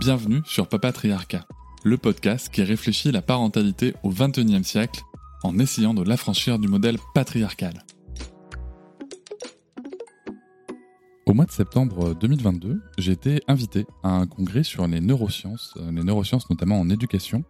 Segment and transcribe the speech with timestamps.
[0.00, 1.44] Bienvenue sur Papatriarcat,
[1.84, 5.02] le podcast qui réfléchit la parentalité au XXIe siècle
[5.42, 7.84] en essayant de l'affranchir du modèle patriarcal.
[11.26, 15.92] Au mois de septembre 2022, j'ai été invité à un congrès sur les neurosciences, euh,
[15.92, 17.44] les neurosciences notamment en éducation,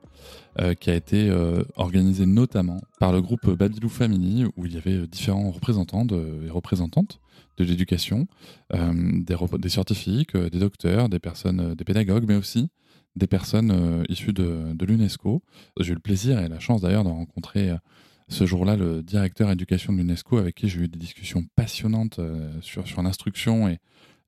[0.58, 4.76] euh, qui a été euh, organisé notamment par le groupe Babylou Family, où il y
[4.76, 7.19] avait différents représentants et représentantes
[7.62, 8.26] de l'éducation,
[8.72, 12.68] des, des, scientifiques, des docteurs, des personnes, des pédagogues, mais aussi
[13.16, 15.42] des personnes issues de, l'UNESCO.
[15.80, 17.72] J'ai eu le plaisir et la chance d'ailleurs de rencontrer
[18.30, 22.50] ce jour-là le directeur éducation de l'UNESCO avec qui j'ai eu des discussions passionnantes euh,
[22.62, 23.78] sur, sur l'instruction et,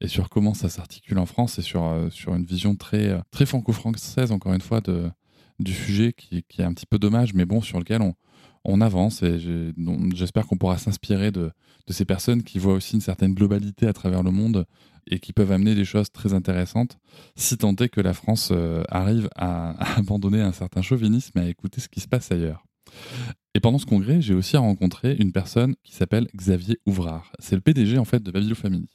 [0.01, 3.21] et sur comment ça s'articule en France et sur, euh, sur une vision très, euh,
[3.31, 5.09] très franco-française, encore une fois, de,
[5.61, 8.15] du sujet qui, qui, est un petit peu dommage, mais bon, sur lequel on,
[8.65, 9.39] on avance et
[10.15, 11.51] j'espère qu'on pourra s'inspirer de,
[11.89, 14.67] ces personnes qui voient aussi une certaine globalité à travers le monde
[15.11, 16.97] et qui peuvent amener des choses très intéressantes,
[17.37, 18.53] si tant est que la France
[18.89, 22.65] arrive à, à abandonner un certain chauvinisme et à écouter ce qui se passe ailleurs.
[23.55, 27.33] Et pendant ce congrès, j'ai aussi rencontré une personne qui s'appelle Xavier Ouvrard.
[27.39, 28.89] C'est le PDG en fait de Babylou Family.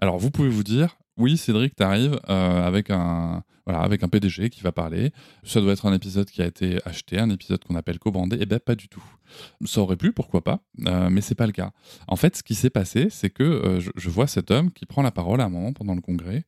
[0.00, 5.12] Alors vous pouvez vous dire, oui Cédric, t'arrives euh, avec un PDG qui va parler.
[5.44, 8.38] Ça doit être un épisode qui a été acheté, un épisode qu'on appelle co-brandé.
[8.40, 9.04] Eh ben pas du tout.
[9.64, 11.70] Ça aurait pu, pourquoi pas, euh, mais c'est pas le cas.
[12.08, 15.02] En fait, ce qui s'est passé, c'est que euh, je, vois cet homme qui prend
[15.02, 16.44] la parole à un moment pendant le congrès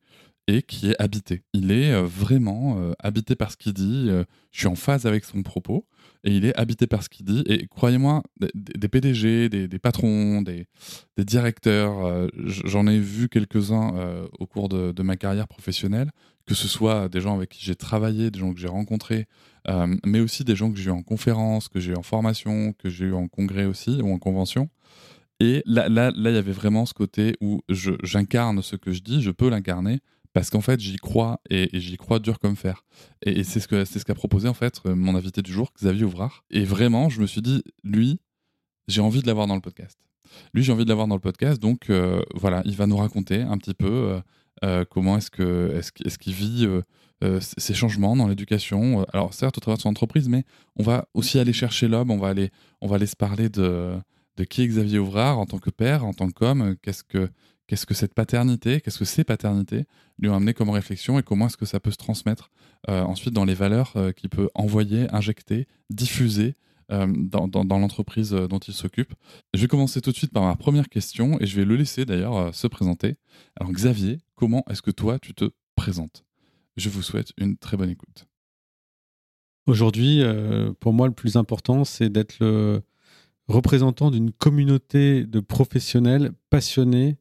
[0.47, 1.43] et qui est habité.
[1.53, 4.07] Il est euh, vraiment euh, habité par ce qu'il dit.
[4.09, 5.85] Euh, je suis en phase avec son propos
[6.23, 7.43] et il est habité par ce qu'il dit.
[7.47, 8.23] Et croyez-moi,
[8.55, 10.67] des, PDG, des, patrons, des,
[11.17, 16.11] directeurs, j'en ai vu quelques-uns au cours de, ma carrière professionnelle,
[16.45, 19.27] que ce soit des gens avec qui j'ai travaillé, des gens que j'ai rencontrés,
[20.05, 22.89] mais aussi des gens que j'ai eu en conférence, que j'ai eu en formation, que
[22.89, 24.69] j'ai eu en congrès aussi ou en convention.
[25.41, 29.01] Et là, là, là, il y avait vraiment ce côté où j'incarne ce que je
[29.01, 29.99] dis, je peux l'incarner,
[30.33, 32.83] parce qu'en fait j'y crois et, j'y crois dur comme fer.
[33.21, 35.71] Et, c'est ce que c'est ce qu'a proposé en fait euh, mon invité du jour,
[35.79, 36.43] Xavier Ouvrard.
[36.49, 38.19] Et vraiment, je me suis dit, lui,
[38.87, 39.97] j'ai envie de l'avoir dans le podcast.
[40.53, 43.41] Lui, j'ai envie de l'avoir dans le podcast, donc euh, voilà, il va nous raconter
[43.41, 44.19] un petit peu
[44.63, 46.67] euh, comment est-ce que est-ce qu'il vit
[47.39, 49.05] ces changements dans l'éducation.
[49.13, 50.43] Alors certes au travers de son entreprise, mais
[50.75, 52.49] on va aussi aller chercher l'homme, on va aller
[52.81, 53.93] on va aller se parler de
[54.37, 57.29] de qui est Xavier Ouvrard en tant que père, en tant qu'homme, qu'est-ce que
[57.73, 59.85] qu'est-ce que cette paternité, qu'est-ce que ces paternités
[60.19, 62.51] lui ont amené comme réflexion et comment est-ce que ça peut se transmettre
[62.87, 66.53] euh, ensuite dans les valeurs euh, qu'il peut envoyer, injecter, diffuser
[66.91, 69.15] euh, dans, dans, l'entreprise dont il s'occupe.
[69.55, 72.05] Je vais commencer tout de suite par ma première question et je vais le laisser
[72.05, 73.15] d'ailleurs se présenter.
[73.59, 75.45] Alors Xavier, comment est-ce que toi tu te
[75.75, 76.25] présentes?
[76.77, 78.27] Je vous souhaite une très bonne écoute.
[79.65, 80.21] Aujourd'hui,
[80.79, 82.83] pour moi, le plus important, c'est d'être le
[83.47, 87.17] représentant d'une communauté de professionnels passionnés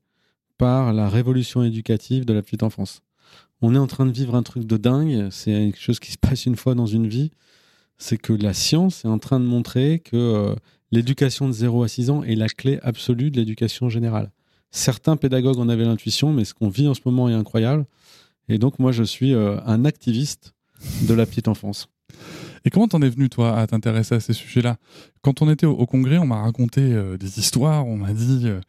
[0.63, 3.03] par la révolution éducative de la petite enfance.
[3.63, 6.19] On est en train de vivre un truc de dingue, c'est quelque chose qui se
[6.19, 7.33] passe une fois dans une vie,
[7.99, 10.55] c'est que la science est en train de montrer que euh,
[10.93, 14.31] l'éducation de 0 à 6 ans est la clé absolue de l'éducation générale.
[14.71, 17.85] Certains pédagogues en avaient l'intuition, mais ce qu'on vit en ce moment est incroyable.
[18.49, 20.55] Et donc moi, je suis euh, un activiste
[21.09, 21.89] de la petite enfance.
[22.65, 24.77] Et comment t'en es venu, toi, à t'intéresser à ces sujets-là?
[25.21, 28.61] Quand on était au, congrès, on m'a raconté euh, des histoires, on m'a dit euh,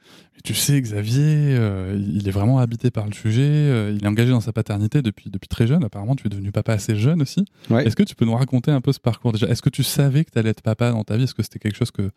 [0.44, 4.42] Tu sais, Xavier, euh, il est vraiment habité par le sujet, il est engagé dans
[4.42, 5.84] sa paternité depuis, depuis très jeune.
[5.84, 7.46] Apparemment, tu es devenu papa assez jeune aussi.
[7.70, 9.31] Est-ce que tu peux nous raconter un peu ce parcours?
[9.31, 11.24] Déjà Est-ce que tu savais que tu allais être papa dans ta vie?
[11.24, 12.10] Est-ce que c'était quelque chose que.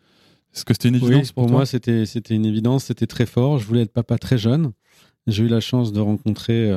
[0.55, 3.59] Est-ce que c'était une évidence pour, moi, c'était, c'était une évidence, c'était très fort.
[3.59, 4.71] Je voulais être papa très jeune.
[5.27, 6.71] J'ai eu la chance de rencontrer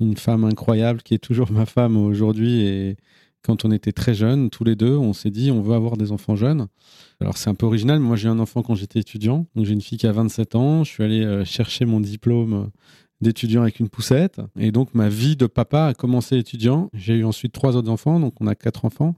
[0.00, 2.96] une femme incroyable qui est toujours ma femme aujourd'hui et
[3.44, 6.12] quand on était très jeunes, tous les deux, on s'est dit on veut avoir des
[6.12, 6.66] enfants jeunes.
[7.20, 9.46] Alors c'est un peu original, mais moi j'ai un enfant quand j'étais étudiant.
[9.54, 10.84] Donc j'ai une fille qui a 27 ans.
[10.84, 12.70] Je suis allé euh, chercher mon diplôme
[13.20, 14.40] d'étudiant avec une poussette.
[14.58, 16.90] Et donc ma vie de papa a commencé étudiant.
[16.94, 19.14] J'ai eu ensuite trois autres enfants, donc on a quatre enfants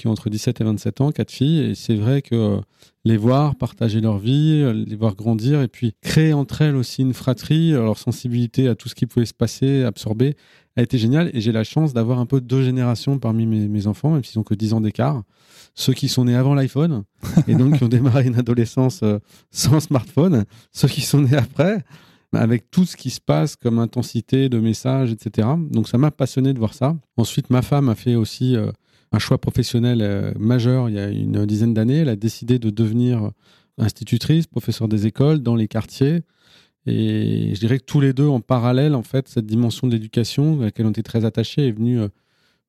[0.00, 1.60] qui ont entre 17 et 27 ans, quatre filles.
[1.60, 2.60] Et c'est vrai que euh,
[3.04, 7.02] les voir partager leur vie, euh, les voir grandir, et puis créer entre elles aussi
[7.02, 10.36] une fratrie, leur sensibilité à tout ce qui pouvait se passer, absorber,
[10.76, 11.30] a été génial.
[11.34, 14.44] Et j'ai la chance d'avoir un peu deux générations parmi mes, enfants, même s'ils ont
[14.44, 15.22] que 10 ans d'écart.
[15.74, 17.04] Ceux qui sont nés avant l'iPhone,
[17.46, 19.18] et donc qui ont démarré une adolescence euh,
[19.50, 20.44] sans smartphone.
[20.72, 21.84] Ceux qui sont nés après,
[22.32, 25.48] avec tout ce qui se passe comme intensité de messages, etc.
[25.70, 26.96] Donc ça m'a passionné de voir ça.
[27.16, 28.70] Ensuite, ma femme a fait aussi euh,
[29.12, 31.98] un choix professionnel euh, majeur il y a une dizaine d'années.
[31.98, 33.30] Elle a décidé de devenir
[33.78, 36.22] institutrice, professeur des écoles dans les quartiers.
[36.86, 40.60] Et je dirais que tous les deux, en parallèle, en fait, cette dimension de l'éducation
[40.60, 42.00] à laquelle on était très attachés est venue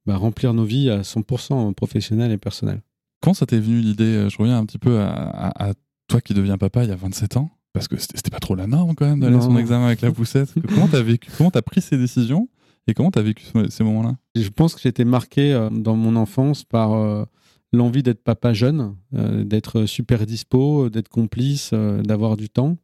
[0.05, 2.81] bah, remplir nos vies à 100% professionnelles et personnelles.
[3.21, 4.27] Comment ça t'est venu l'idée?
[4.29, 5.73] Je reviens un petit peu à,
[6.07, 7.49] toi qui deviens papa il y a 27 ans.
[7.73, 10.53] Parce que c'était pas trop la norme quand même d'aller son examen avec la poussette.
[10.67, 11.31] comment t'as vécu?
[11.37, 12.49] Comment t'as pris ces décisions?
[12.87, 14.15] Et comment t'as vécu ces moments-là?
[14.35, 17.25] Je pense que été marqué euh, dans mon enfance par euh,
[17.73, 22.77] l'envie d'être papa jeune, euh, d'être super dispo, d'être complice, d'avoir du temps.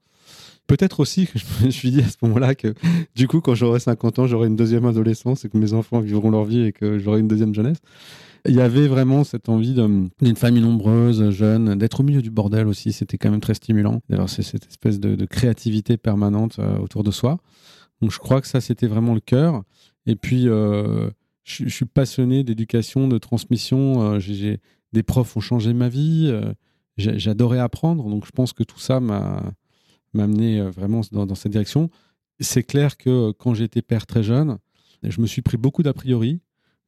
[0.67, 2.73] Peut-être aussi que je me suis dit à ce moment-là que
[3.15, 6.29] du coup, quand j'aurai 50 ans, j'aurai une deuxième adolescence et que mes enfants vivront
[6.29, 7.77] leur vie et que j'aurai une deuxième jeunesse.
[8.47, 12.67] Il y avait vraiment cette envie d'une famille nombreuse, jeune, d'être au milieu du bordel
[12.67, 12.93] aussi.
[12.93, 17.39] C'était quand même très stimulant d'avoir cette espèce de, créativité permanente autour de soi.
[18.01, 19.63] Donc je crois que ça, c'était vraiment le cœur.
[20.07, 21.09] Et puis, euh,
[21.43, 24.01] je, suis passionné d'éducation, de transmission.
[24.01, 24.59] Euh, j'ai
[24.93, 26.33] des profs ont changé ma vie.
[26.97, 28.09] J'adorais apprendre.
[28.09, 29.43] Donc je pense que tout ça m'a
[30.17, 31.91] amené vraiment dans, cette direction.
[32.39, 34.57] C'est clair que quand j'étais père très jeune,
[35.03, 36.41] je me suis pris beaucoup d'a priori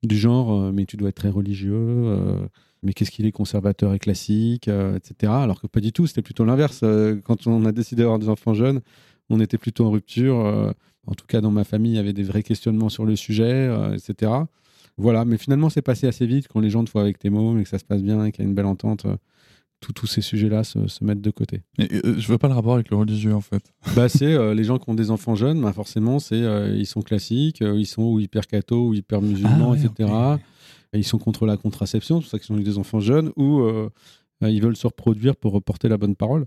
[0.03, 2.39] du genre euh, mais tu dois être très religieux, euh,
[2.83, 5.31] mais qu'est-ce qu'il est conservateur et classique, euh, etc.
[5.33, 6.83] Alors que pas du tout, c'était plutôt l'inverse.
[7.23, 8.81] quand on a décidé d'avoir des enfants jeunes,
[9.29, 10.73] on était plutôt en rupture.
[11.09, 13.69] En tout cas, dans ma famille, il y avait des vrais questionnements sur le sujet,
[13.93, 14.31] etc.
[14.97, 17.53] Voilà, mais finalement, c'est passé assez vite quand les gens te voient avec tes mots,
[17.53, 19.07] mais que ça se passe bien et qu'il y a une belle entente
[19.79, 21.61] tous ces sujets-là se, mettent de côté.
[21.77, 23.73] Mais euh, je veux pas le rapport avec le religieux en fait.
[23.95, 26.85] Bah c'est euh, les gens qui ont des enfants jeunes, bah forcément c'est euh, ils
[26.85, 30.11] sont classiques, ils sont ou hyper catho ou hyper musulmans, ah etc.
[30.93, 33.63] ils sont contre la contraception, c'est pour ça qu'ils ont eu des enfants jeunes ou
[34.41, 36.45] ils veulent se reproduire pour reporter la bonne parole.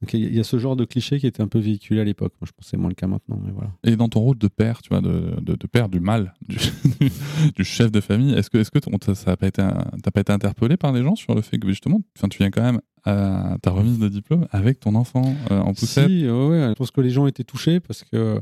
[0.00, 2.32] Donc il y a ce genre de cliché qui était un peu véhiculé à l'époque.
[2.40, 3.38] Moi, je pense que c'est moins le cas maintenant.
[3.44, 3.70] Mais voilà.
[3.84, 6.56] Et dans ton rôle de père, tu vois, de, de, père du mal, du,
[7.54, 8.78] du, chef de famille, est-ce que, est-ce que
[9.14, 9.62] ça n'a pas été,
[10.02, 12.00] t'as pas été interpellé par les gens sur le fait que justement,
[12.30, 16.08] tu viens quand même à ta remise de diplôme avec ton enfant euh, en poussette?
[16.08, 18.40] Si, ouais, je pense que les gens étaient touchés parce que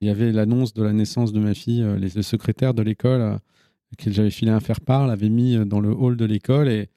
[0.00, 2.82] il y avait l'annonce de la naissance de ma fille, euh, les, le secrétaire de
[2.82, 3.36] l'école, euh,
[3.98, 6.88] que j'avais filé un faire-part, l'avait mis dans le hall de l'école et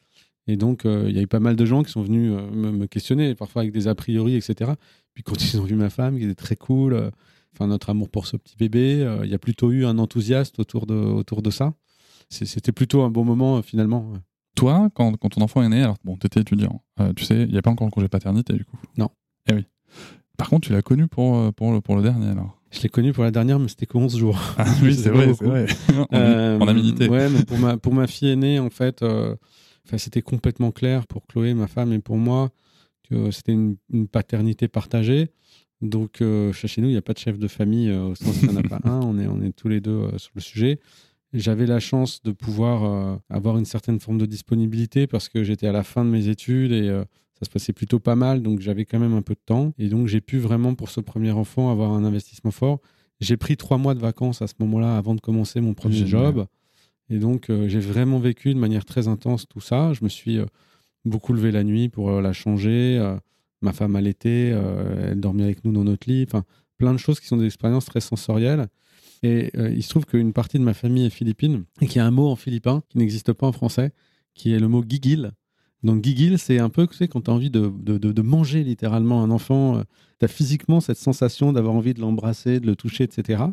[0.47, 2.71] et donc, euh, il y a eu pas mal de gens qui sont venus euh,
[2.71, 4.71] me, questionner, parfois avec des a priori, etc.
[5.13, 7.11] Puis quand ils ont vu ma femme, qui était très cool, euh,
[7.53, 10.85] enfin notre amour pour ce petit bébé, il y a plutôt eu un enthousiasme autour
[10.85, 11.73] de, autour de ça.
[12.29, 14.13] C'était plutôt un bon moment finalement.
[14.55, 16.81] Toi, quand, quand, ton enfant est né, alors bon, tu étais étudiant,
[17.15, 19.09] tu sais, il n'y a pas encore le congé paternité du coup Non.
[19.49, 19.65] Eh oui.
[20.37, 23.13] Par contre, tu l'as connu pour, pour, le, pour le dernier alors je l'ai connu
[23.13, 24.37] pour la dernière, mais c'était que 11 jours.
[24.57, 25.67] Ah, oui, c'est vrai, c'est vrai.
[26.59, 27.07] en, amitié.
[27.07, 29.01] Ouais, mais pour ma, pour ma fille aînée, en fait,
[29.95, 32.49] c'était complètement clair pour Chloé, ma femme, et pour moi
[33.09, 33.77] que c'était une,
[34.11, 35.29] paternité partagée.
[35.81, 38.37] Donc, euh, chez nous, il n'y a pas de chef de famille euh, au sens
[38.39, 38.99] qu'il n'y en a pas un.
[39.03, 40.79] On est, on est tous les deux euh, sur le sujet.
[41.33, 45.73] J'avais la chance de pouvoir avoir une certaine forme de disponibilité parce que j'étais à
[45.73, 46.87] la fin de mes études et
[47.37, 48.41] ça se passait plutôt pas mal.
[48.41, 49.73] Donc, j'avais quand même un peu de temps.
[49.77, 52.79] Et donc, j'ai pu vraiment, pour ce premier enfant, avoir un investissement fort.
[53.19, 56.47] J'ai pris trois mois de vacances à ce moment-là avant de commencer mon premier job.
[57.09, 59.93] Et donc, euh, j'ai vraiment vécu de manière très intense tout ça.
[59.93, 60.45] Je me suis euh,
[61.05, 62.99] beaucoup levé la nuit pour euh, la changer.
[63.61, 64.53] ma femme allaitait,
[65.01, 66.25] elle dormait avec nous dans notre lit.
[66.27, 66.43] Enfin,
[66.77, 68.67] plein de choses qui sont des expériences très sensorielles.
[69.23, 72.05] Et il se trouve qu'une partie de ma famille est philippine et qu'il y a
[72.05, 73.91] un mot en philippin qui n'existe pas en français,
[74.35, 75.31] qui est le mot gigil.
[75.81, 78.63] Donc gigil, c'est un peu, tu sais, quand tu as envie de, de, de, manger
[78.63, 79.81] littéralement un enfant,
[80.19, 83.45] tu as physiquement cette sensation d'avoir envie de l'embrasser, de le toucher, etc.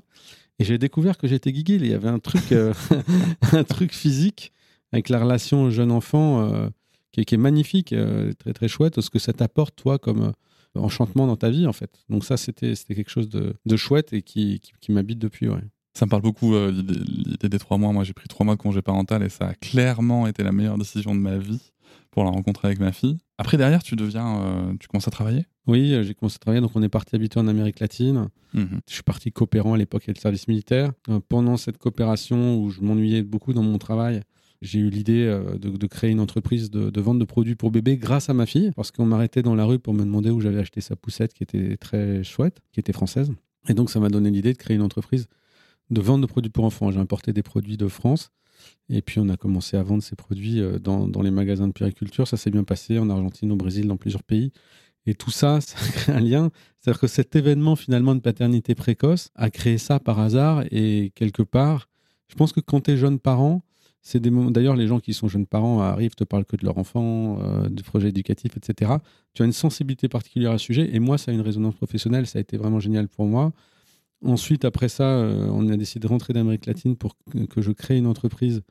[0.59, 1.75] Et j'ai découvert que j'étais guigui.
[1.75, 2.73] Il y avait un truc, euh,
[3.53, 4.53] un truc physique
[4.93, 6.69] avec la relation jeune-enfant euh,
[7.11, 10.33] qui, est magnifique, euh, très très chouette, ce que ça t'apporte, toi, comme
[10.77, 11.91] enchantement dans ta vie, en fait.
[12.09, 15.63] Donc ça, c'était quelque chose de, de, chouette et qui, qui, m'habite depuis, ouais.
[15.97, 17.93] Ça me parle beaucoup, l'idée des trois mois.
[17.93, 20.77] Moi, j'ai pris trois mois de congé parental et ça a clairement été la meilleure
[20.77, 21.73] décision de ma vie
[22.11, 23.19] pour la rencontrer avec ma fille.
[23.39, 25.47] Après, derrière, tu deviens, tu commences à travailler?
[25.67, 26.61] Oui, euh, j'ai commencé à travailler.
[26.61, 28.29] Donc, on est parti habiter en Amérique latine.
[28.53, 28.81] Mhm.
[28.89, 30.93] Je suis parti coopérant à l'époque avec le service militaire.
[31.09, 34.23] Euh, pendant cette coopération où je m'ennuyais beaucoup dans mon travail,
[34.61, 38.29] j'ai eu l'idée euh, de, créer une entreprise de, vente de produits pour bébés grâce
[38.29, 40.81] à ma fille, parce qu'on m'arrêtait dans la rue pour me demander où j'avais acheté
[40.81, 43.33] sa poussette qui était très chouette, qui était française.
[43.69, 45.27] Et donc, ça m'a donné l'idée de créer une entreprise
[45.91, 46.91] de vente de produits pour enfants.
[46.91, 48.31] J'ai importé des produits de France.
[48.89, 52.29] Et puis, on a commencé à vendre ces produits dans, dans les magasins de périculture.
[52.29, 54.53] Ça s'est bien passé en Argentine, au Brésil, dans plusieurs pays.
[55.07, 56.51] Et tout ça, ça crée un lien.
[56.81, 61.43] C'est-à-dire que cet événement finalement de paternité précoce a créé ça par hasard et quelque
[61.43, 61.89] part,
[62.29, 63.63] je pense que quand tu es jeune parent,
[64.07, 66.77] C'est des D'ailleurs, les gens qui sont jeunes parents arrivent, te parlent que de leur
[66.77, 68.93] enfant, euh, de projets éducatifs, etc.
[69.33, 70.95] Tu as une sensibilité particulière à ce sujet.
[70.95, 72.27] Et moi, ça a une résonance professionnelle.
[72.27, 73.53] Ça a été vraiment génial pour moi.
[74.23, 77.17] Ensuite, après ça, euh, on a décidé de rentrer d'Amérique latine pour
[77.49, 78.63] que je crée une entreprise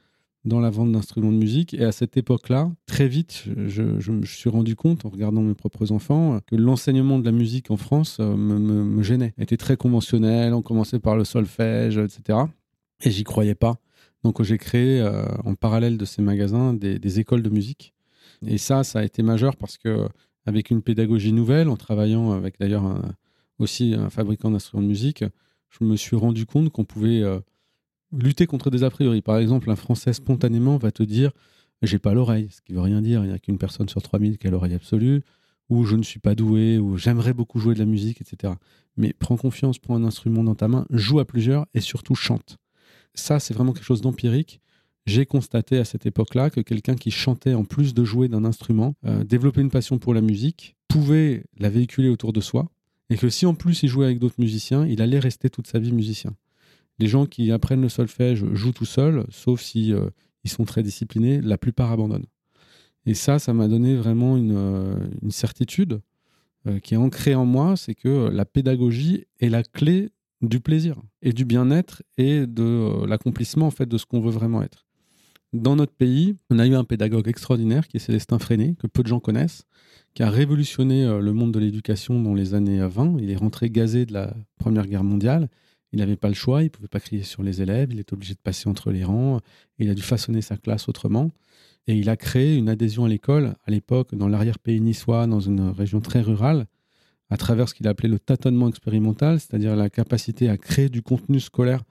[0.45, 1.73] dans la vente d'instruments de musique.
[1.73, 5.91] Et à cette époque-là, très vite, je, me suis rendu compte, en regardant mes propres
[5.91, 9.33] enfants, que l'enseignement de la musique en France euh, me, gênait.
[9.37, 12.39] était très conventionnel, on commençait par le solfège, etc.
[13.01, 13.75] Et j'y croyais pas.
[14.23, 17.93] Donc j'ai créé euh, en parallèle de ces magasins des, des, écoles de musique.
[18.45, 20.07] Et ça, ça a été majeur parce que
[20.45, 22.83] avec une pédagogie nouvelle, en travaillant avec d'ailleurs
[23.59, 25.23] aussi un fabricant d'instruments de musique,
[25.69, 27.39] je me suis rendu compte qu'on pouvait euh,
[28.13, 29.21] lutter contre des a priori.
[29.21, 31.31] Par exemple, un Français spontanément va te dire
[31.83, 33.23] j'ai pas l'oreille, ce qui veut rien dire.
[33.23, 35.21] Il n'y a qu'une personne sur 3000 qui a l'oreille absolue,
[35.69, 38.53] ou je ne suis pas doué, ou j'aimerais beaucoup jouer de la musique, etc.
[38.97, 42.57] Mais prends confiance, prends un instrument dans ta main, joue à plusieurs et surtout chante.
[43.13, 44.61] Ça, c'est vraiment quelque chose d'empirique.
[45.05, 48.95] J'ai constaté à cette époque-là que quelqu'un qui chantait en plus de jouer d'un instrument,
[49.05, 52.69] euh, développait une passion pour la musique, pouvait la véhiculer autour de soi,
[53.09, 55.79] et que si en plus il jouait avec d'autres musiciens, il allait rester toute sa
[55.79, 56.33] vie musicien.
[56.99, 60.09] Les gens qui apprennent le solfège jouent tout seuls, sauf si euh,
[60.43, 62.27] ils sont très disciplinés, la plupart abandonnent.
[63.05, 64.95] Et ça, ça m'a donné vraiment une, euh,
[65.29, 66.01] certitude
[66.67, 70.09] euh, qui est ancrée en moi, c'est que la pédagogie est la clé
[70.41, 74.61] du plaisir et du bien-être et de l'accomplissement en fait de ce qu'on veut vraiment
[74.61, 74.85] être.
[75.53, 79.03] Dans notre pays, on a eu un pédagogue extraordinaire qui est Célestin Freinet, que peu
[79.03, 79.63] de gens connaissent,
[80.15, 83.17] qui a révolutionné le monde de l'éducation dans les années 20.
[83.19, 85.49] Il est rentré gazé de la Première Guerre mondiale
[85.93, 88.13] il n'avait pas le choix, il ne pouvait pas crier sur les élèves, il était
[88.13, 89.39] obligé de passer entre les rangs,
[89.77, 91.29] il a dû façonner sa classe autrement.
[91.85, 95.69] Et il a créé une adhésion à l'école, à l'époque, dans l'arrière-pays niçois, dans une
[95.69, 96.65] région très rurale,
[97.29, 101.39] à travers ce qu'il appelait le tâtonnement expérimental, c'est-à-dire la capacité à créer du contenu
[101.39, 101.83] scolaire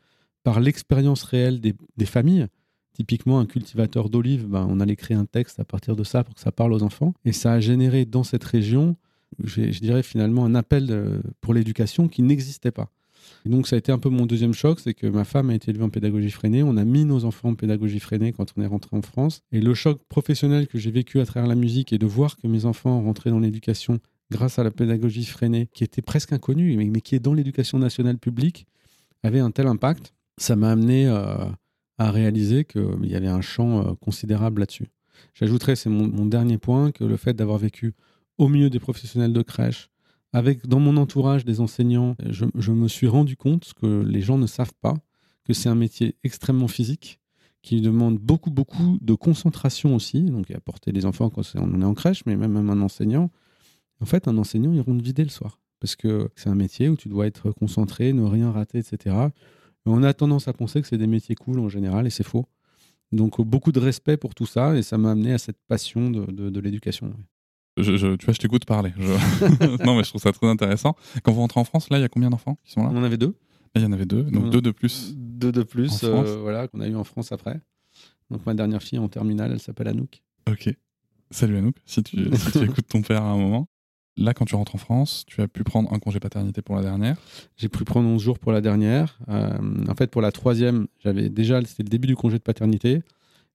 [0.42, 2.48] par l'expérience réelle des, familles.
[2.94, 6.34] Typiquement, un cultivateur d'olives, ben, on allait créer un texte à partir de ça pour
[6.34, 7.14] que ça parle aux enfants.
[7.24, 8.96] Et ça a généré dans cette région,
[9.44, 12.90] je, dirais finalement, un appel pour l'éducation qui n'existait pas
[13.44, 15.70] donc ça a été un peu mon deuxième choc, c'est que ma femme a été
[15.70, 16.62] élevée en pédagogie freinée.
[16.62, 19.42] On a mis nos enfants en pédagogie freinée quand on est rentré en France.
[19.52, 22.46] Et le choc professionnel que j'ai vécu à travers la musique et de voir que
[22.46, 23.98] mes enfants rentraient dans l'éducation
[24.30, 28.18] grâce à la pédagogie freinée, qui était presque inconnue, mais, qui est dans l'éducation nationale
[28.18, 28.66] publique,
[29.22, 31.44] avait un tel impact, ça m'a amené euh,
[31.98, 34.88] à réaliser qu'il y avait un champ euh, considérable là-dessus.
[35.34, 37.94] J'ajouterais, c'est mon, mon, dernier point, que le fait d'avoir vécu
[38.38, 39.90] au milieu des professionnels de crèche,
[40.32, 44.46] avec dans mon entourage des enseignants, je, me suis rendu compte que les gens ne
[44.46, 44.96] savent pas
[45.44, 47.20] que c'est un métier extrêmement physique
[47.60, 50.22] qui demande beaucoup, beaucoup de concentration aussi.
[50.22, 53.30] Donc, a porter les enfants quand on est en crèche, mais même un enseignant.
[54.00, 56.96] En fait, un enseignant, il rentre vider le soir parce que c'est un métier où
[56.96, 59.16] tu dois être concentré, ne rien rater, etc.
[59.84, 62.46] on a tendance à penser que c'est des métiers cool en général et c'est faux.
[63.10, 66.60] Donc, beaucoup de respect pour tout ça et ça m'a amené à cette passion de
[66.60, 67.12] l'éducation.
[67.78, 68.92] Je, je, tu vois, je t'écoute parler.
[68.98, 69.84] Je...
[69.84, 70.94] non, mais je trouve ça très intéressant.
[71.22, 72.90] Quand vous rentrez en France, là, il y a combien d'enfants qui sont là?
[72.92, 73.34] On en avait deux.
[73.74, 75.14] Là, il y en avait deux, donc deux de plus.
[75.16, 77.58] Deux de plus, euh, voilà, qu'on a eu en France après.
[78.30, 80.22] Donc ma dernière fille en terminale, elle s'appelle Anouk.
[80.50, 80.74] Ok.
[81.30, 83.68] Salut Anouk, si tu, si tu écoutes ton père à un moment.
[84.18, 86.82] Là, quand tu rentres en France, tu as pu prendre un congé paternité pour la
[86.82, 87.16] dernière
[87.56, 89.18] J'ai pu prendre 11 jours pour la dernière.
[89.30, 93.02] Euh, en fait, pour la troisième, j'avais déjà, c'était le début du congé de paternité.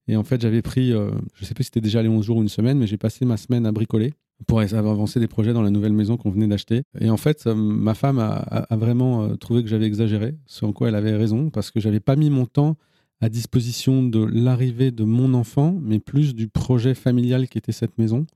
[0.08, 2.24] Et en fait, j'avais pris, euh, je ne sais plus si c'était déjà les 11
[2.24, 4.14] jours ou une semaine, mais j'ai passé ma semaine à bricoler
[4.46, 6.82] pour avancer des projets dans la nouvelle maison qu'on venait d'acheter.
[7.00, 10.72] Et en fait, euh, ma femme a, vraiment euh, trouvé que j'avais exagéré, ce en
[10.72, 12.76] quoi elle avait raison, parce que j'avais pas mis mon temps
[13.20, 17.98] à disposition de l'arrivée de mon enfant, mais plus du projet familial qui était cette
[17.98, 18.26] maison,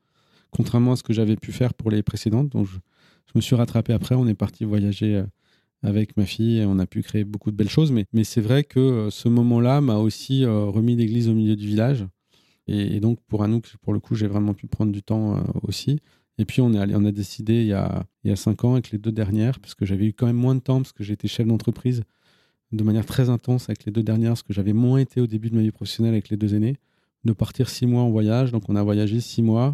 [0.50, 2.48] contrairement à ce que j'avais pu faire pour les précédentes.
[2.50, 2.78] Donc, je,
[3.26, 4.16] je me suis rattrapé après.
[4.16, 5.22] On est parti voyager
[5.82, 7.92] avec ma fille on a pu créer beaucoup de belles choses.
[7.92, 12.06] Mais, c'est vrai que ce moment-là m'a aussi remis l'église au milieu du village.
[12.68, 15.98] Et, donc, pour Anouk, pour le coup, j'ai vraiment pu prendre du temps euh, aussi.
[16.38, 18.64] Et puis, on, est allé, on a décidé il y a, il y a cinq
[18.64, 20.92] ans avec les deux dernières, parce que j'avais eu quand même moins de temps, parce
[20.92, 22.02] que j'étais chef d'entreprise
[22.72, 25.50] de manière très intense avec les deux dernières, parce que j'avais moins été au début
[25.50, 26.76] de ma vie professionnelle avec les deux aînés,
[27.24, 28.52] de partir six mois en voyage.
[28.52, 29.72] Donc, on a voyagé six mois euh,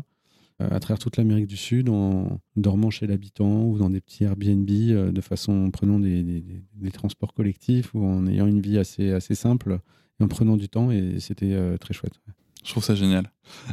[0.60, 4.68] à travers toute l'Amérique du Sud en dormant chez l'habitant ou dans des petits Airbnb
[4.70, 6.62] euh, de façon en prenant des,
[6.92, 9.78] transports collectifs ou en ayant une vie assez, assez simple
[10.18, 10.90] et en prenant du temps.
[10.90, 12.20] Et c'était euh, très chouette.
[12.64, 13.30] Je trouve ça génial.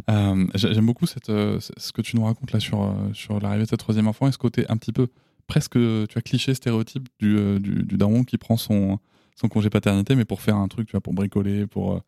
[0.09, 3.63] Euh, J'aime beaucoup cette, euh, ce que tu nous racontes là sur, euh, sur l'arrivée
[3.63, 5.07] de ce troisième enfant et ce côté un petit peu
[5.47, 8.99] presque, tu as cliché, stéréotype du, euh, du, du daron qui prend son,
[9.35, 12.01] son congé paternité, mais pour faire un truc, tu vois, pour bricoler, pour.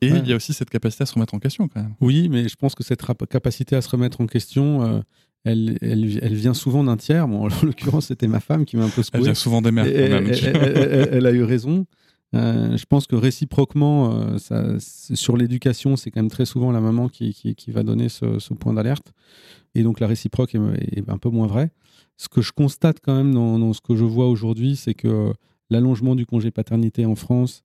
[0.00, 0.18] Et ouais.
[0.18, 1.94] il y a aussi cette capacité à se remettre en question quand même.
[2.00, 5.00] Oui, mais je pense que cette capacité à se remettre en question, euh,
[5.44, 7.26] elle, elle, elle, vient souvent d'un tiers.
[7.26, 9.20] Bon, en l'occurrence, c'était ma femme qui m'a un peu secoué.
[9.20, 9.86] Elle vient souvent des mères.
[9.86, 11.86] Elle, elle, elle, a eu raison.
[12.34, 16.80] Euh, je pense que réciproquement, euh, ça, sur l'éducation, c'est quand même très souvent la
[16.80, 19.12] maman qui, qui, va donner ce, point d'alerte.
[19.74, 21.70] Et donc la réciproque est, un peu moins vraie.
[22.16, 25.32] Ce que je constate quand même dans, ce que je vois aujourd'hui, c'est que
[25.74, 27.64] l'allongement du congé paternité en France,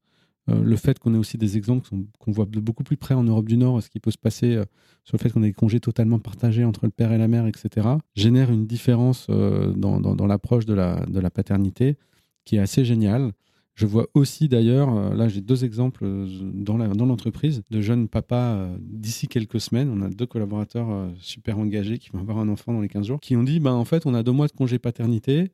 [0.49, 1.89] euh, le fait qu'on ait aussi des exemples
[2.19, 4.61] qu'on voit de beaucoup plus près en Europe du Nord, ce qui peut se passer
[5.03, 7.47] sur le fait qu'on ait des congés totalement partagés entre le père et la mère,
[7.47, 11.97] etc., génère une différence dans, dans, l'approche de la, paternité
[12.45, 13.31] qui est assez géniale.
[13.79, 18.55] Je vois aussi d'ailleurs, euh, là j'ai deux exemples euh, dans l'entreprise de jeunes papas
[18.55, 19.89] euh, d'ici quelques semaines.
[19.89, 23.21] On a deux collaborateurs super engagés qui vont avoir un enfant dans les 15 jours,
[23.21, 25.51] qui ont dit, ben, en fait on a deux mois de congé paternité,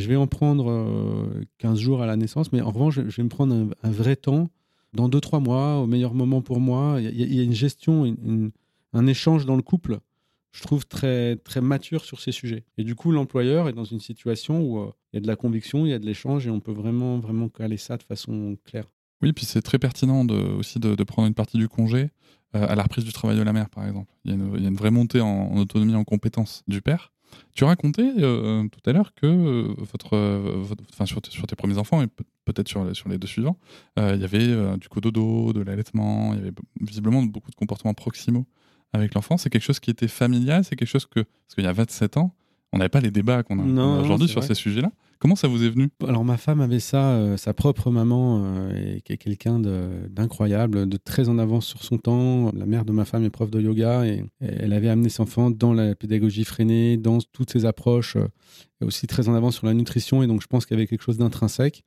[0.00, 3.28] je vais en prendre 15 jours à la naissance, mais en revanche je vais me
[3.28, 4.50] prendre un, vrai temps
[4.92, 6.98] dans 2-3 mois, au meilleur moment pour moi.
[7.00, 8.16] Il y, a une gestion,
[8.92, 10.00] un échange dans le couple
[10.56, 12.64] je trouve, très, très mature sur ces sujets.
[12.78, 15.36] Et du coup, l'employeur est dans une situation où euh, il y a de la
[15.36, 18.56] conviction, il y a de l'échange et on peut vraiment, vraiment caler ça de façon
[18.64, 18.86] claire.
[19.22, 20.26] Oui, puis c'est très pertinent
[20.58, 22.10] aussi de, prendre une partie du congé
[22.54, 24.12] euh, à la reprise du travail de la mère, par exemple.
[24.24, 27.12] Il y a une, vraie montée en, autonomie, en compétence du père.
[27.54, 30.16] Tu racontais euh, tout à l'heure que votre,
[30.92, 32.06] enfin, sur, tes, premiers enfants et
[32.44, 33.56] peut-être sur, sur, les deux suivants,
[33.96, 38.46] il y avait du cododo, de l'allaitement, il y avait visiblement beaucoup de comportements proximaux
[38.92, 41.20] avec l'enfant C'est quelque chose qui était familial C'est quelque chose que.
[41.20, 42.34] Parce qu'il y a 27 ans,
[42.72, 44.90] on n'avait pas les débats qu'on a, aujourd'hui sur ces sujets-là.
[45.18, 45.88] Comment ça vous est venu?
[46.06, 51.30] Alors ma femme avait ça, euh, sa propre maman euh, est quelqu'un d'incroyable, de, très
[51.30, 52.50] en avance sur son temps.
[52.54, 55.50] La mère de ma femme est prof de yoga et, elle avait amené ses enfants
[55.50, 58.28] dans la pédagogie freinée, dans toutes ses approches, euh,
[58.82, 60.22] aussi très en avance sur la nutrition.
[60.22, 61.82] Et donc je pense qu'il y avait quelque chose d'intrinsèque.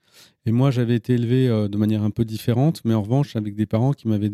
[0.47, 3.67] Et moi j'avais été élevé de manière un peu différente, mais en revanche avec des
[3.67, 4.31] parents qui m'avaient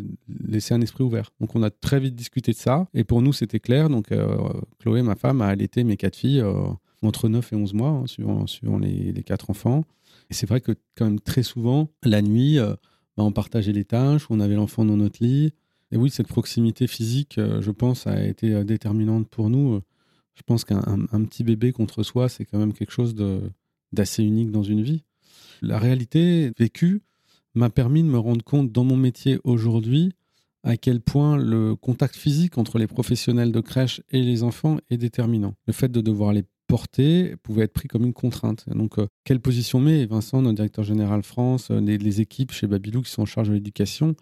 [0.48, 1.32] laissé un esprit ouvert.
[1.42, 2.88] Donc on a très vite discuté de ça.
[2.94, 3.90] Et pour nous c'était clair.
[3.90, 4.08] Donc
[4.80, 6.42] Chloé, ma femme, a allaité mes quatre filles
[7.06, 9.84] entre 9 et 11 mois, hein, suivant, suivant les, quatre enfants.
[10.30, 12.74] C'est vrai que quand même très souvent, la nuit, euh,
[13.18, 15.54] bah, on partageait les tâches, on avait l'enfant dans notre lit.
[15.92, 19.82] Et oui, cette proximité physique, euh, je pense, a été euh, déterminante pour nous.
[20.34, 23.16] Je pense qu'un petit bébé contre soi, c'est quand même quelque chose
[23.94, 25.04] d'assez unique dans une vie.
[25.62, 27.04] La réalité vécue
[27.54, 30.12] m'a permis de me rendre compte dans mon métier aujourd'hui
[30.66, 34.98] à quel point le contact physique entre les professionnels de crèche et les enfants est
[34.98, 35.54] déterminant.
[35.68, 38.66] Le fait de devoir les porté pouvait être pris comme une contrainte.
[38.70, 43.02] Donc, euh, quelle position met Vincent, notre directeur général France, euh, les, équipes chez Babylou
[43.02, 44.16] qui sont en charge de l'éducation,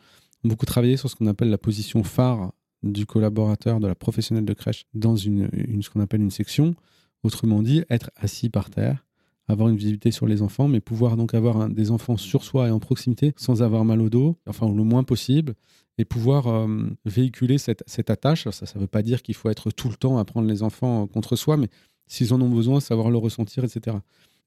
[0.44, 2.52] ont beaucoup travaillé sur ce qu'on appelle la position phare
[2.84, 5.50] du collaborateur, de la professionnelle de crèche dans une,
[5.82, 6.76] ce qu'on appelle une section.
[7.24, 9.06] Autrement dit, être assis par terre,
[9.48, 12.72] avoir une visibilité sur les enfants, mais pouvoir donc avoir des enfants sur soi et
[12.72, 15.54] en proximité sans avoir mal au dos, enfin le moins possible,
[15.98, 16.68] et pouvoir euh,
[17.06, 18.50] véhiculer cette, cette attache.
[18.50, 21.08] Ça ne veut pas dire qu'il faut être tout le temps à prendre les enfants
[21.08, 21.70] contre soi, mais
[22.08, 23.98] s'ils en ont besoin, savoir le ressentir, etc.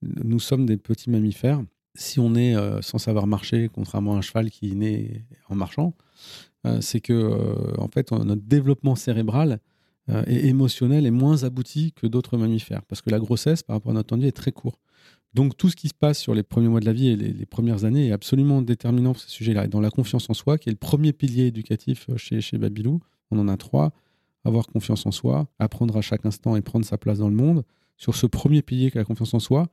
[0.03, 1.63] Nous sommes des petits mammifères.
[1.95, 5.95] Si on est euh, sans savoir marcher, contrairement à un cheval qui naît en marchant,
[6.67, 9.61] euh, c'est que euh, en fait notre développement cérébral
[10.29, 13.95] et émotionnel est moins abouti que d'autres mammifères, parce que la grossesse, par rapport à
[13.95, 14.79] notre temps vie, est très court.
[15.35, 17.45] Donc tout ce qui se passe sur les premiers mois de la vie et les,
[17.45, 19.65] premières années est absolument déterminant pour ce sujet-là.
[19.65, 23.01] Et dans la confiance en soi, qui est le premier pilier éducatif chez, chez Babylou,
[23.33, 23.93] on en a trois
[24.47, 27.65] avoir confiance en soi, apprendre à chaque instant et prendre sa place dans le monde.
[27.97, 29.69] Sur ce premier pilier qu'est la confiance en soi,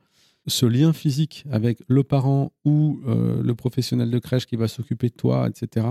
[0.46, 5.08] ce lien physique avec le parent ou euh, le professionnel de crèche qui va s'occuper
[5.08, 5.86] de toi, etc.,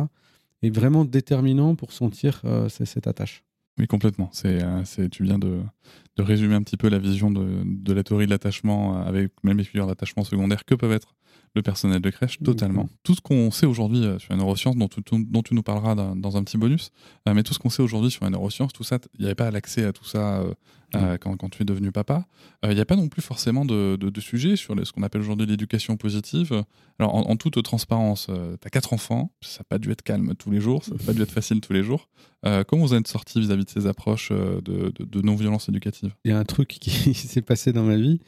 [0.61, 3.43] est vraiment déterminant pour sentir euh, cette attache.
[3.79, 4.29] Oui, complètement.
[4.31, 5.61] C'est, euh, tu viens de,
[6.17, 9.63] résumer un petit peu la vision de, de la théorie de l'attachement avec même les
[9.63, 11.15] figures d'attachement secondaire que peuvent être
[11.55, 12.89] le personnel de crèche, totalement.
[13.03, 16.37] Tout ce qu'on sait aujourd'hui euh, sur la neuroscience, dont, dont, tu nous parleras dans,
[16.37, 16.91] un petit bonus,
[17.27, 19.35] euh, mais tout ce qu'on sait aujourd'hui sur la neuroscience, tout ça, il n'y avait
[19.35, 20.43] pas l'accès à tout ça
[20.95, 22.25] euh, quand, quand, tu es devenu papa.
[22.63, 25.47] Il n'y a pas non plus forcément de, de, sujet sur ce qu'on appelle aujourd'hui
[25.47, 26.63] l'éducation positive.
[26.99, 30.51] Alors, en, toute transparence, tu as quatre enfants, ça n'a pas dû être calme tous
[30.51, 32.09] les jours, ça n'a pas dû être facile tous les jours.
[32.67, 36.13] comment vous êtes sorti vis-à-vis de ces approches de, de non-violence éducative?
[36.25, 38.19] Il y a un truc qui s'est passé dans ma vie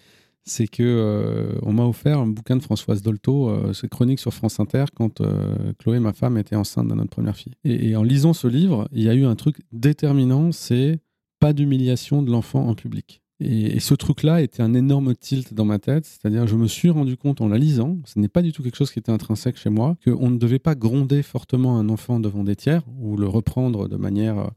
[0.45, 4.33] c'est que euh, on m'a offert un bouquin de Françoise Dolto, euh, ses chroniques sur
[4.33, 7.53] France Inter, quand euh, Chloé, ma femme, était enceinte de notre première fille.
[7.63, 10.99] Et, en lisant ce livre, il y a eu un truc déterminant, c'est
[11.39, 13.21] pas d'humiliation de l'enfant en public.
[13.39, 17.17] Et, ce truc-là était un énorme tilt dans ma tête, c'est-à-dire je me suis rendu
[17.17, 19.71] compte en la lisant, ce n'est pas du tout quelque chose qui était intrinsèque chez
[19.71, 23.89] moi, qu'on ne devait pas gronder fortement un enfant devant des tiers ou le reprendre
[23.89, 24.51] de manière,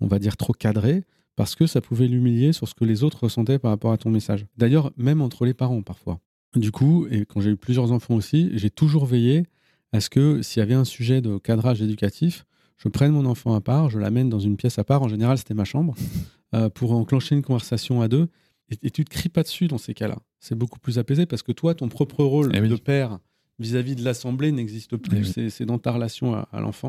[0.00, 1.04] on va dire, trop cadrée
[1.38, 4.10] parce que ça pouvait l'humilier sur ce que les autres ressentaient par rapport à ton
[4.10, 4.44] message.
[4.56, 6.18] D'ailleurs, même entre les parents parfois.
[6.56, 9.44] Du coup, et quand j'ai eu plusieurs enfants aussi, j'ai toujours veillé
[9.92, 12.44] à ce que s'il y avait un sujet de cadrage éducatif,
[12.76, 15.38] je prenne mon enfant à part, je l'amène dans une pièce à part, en général
[15.38, 15.94] c'était ma chambre,
[16.56, 18.26] euh, pour enclencher une conversation à deux,
[18.70, 20.18] et, tu te cries pas dessus dans ces cas-là.
[20.40, 23.20] C'est beaucoup plus apaisé parce que toi, ton propre rôle eh de père
[23.60, 25.50] vis-à-vis de l'Assemblée n'existe plus.
[25.50, 26.88] C'est dans ta relation à, à l'enfant.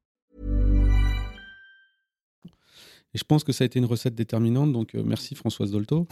[3.13, 6.07] Et je pense que ça a été une recette déterminante, donc euh, merci Françoise Dolto.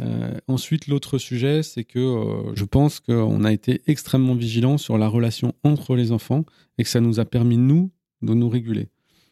[0.00, 4.98] Euh, ensuite, l'autre sujet, c'est que euh, je pense qu'on a été extrêmement vigilant sur
[4.98, 6.44] la relation entre les enfants
[6.78, 7.90] et que ça nous a permis, nous,
[8.22, 8.88] de nous réguler.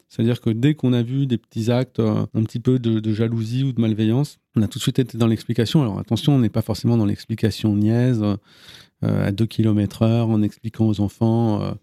[0.09, 3.73] C'est-à-dire que dès qu'on a vu des petits actes, un petit peu de, jalousie ou
[3.73, 5.83] de malveillance, on a tout de suite été dans l'explication.
[5.83, 8.25] Alors attention, on n'est pas forcément dans l'explication niaise
[9.03, 11.75] à 2 km heure en expliquant aux enfants,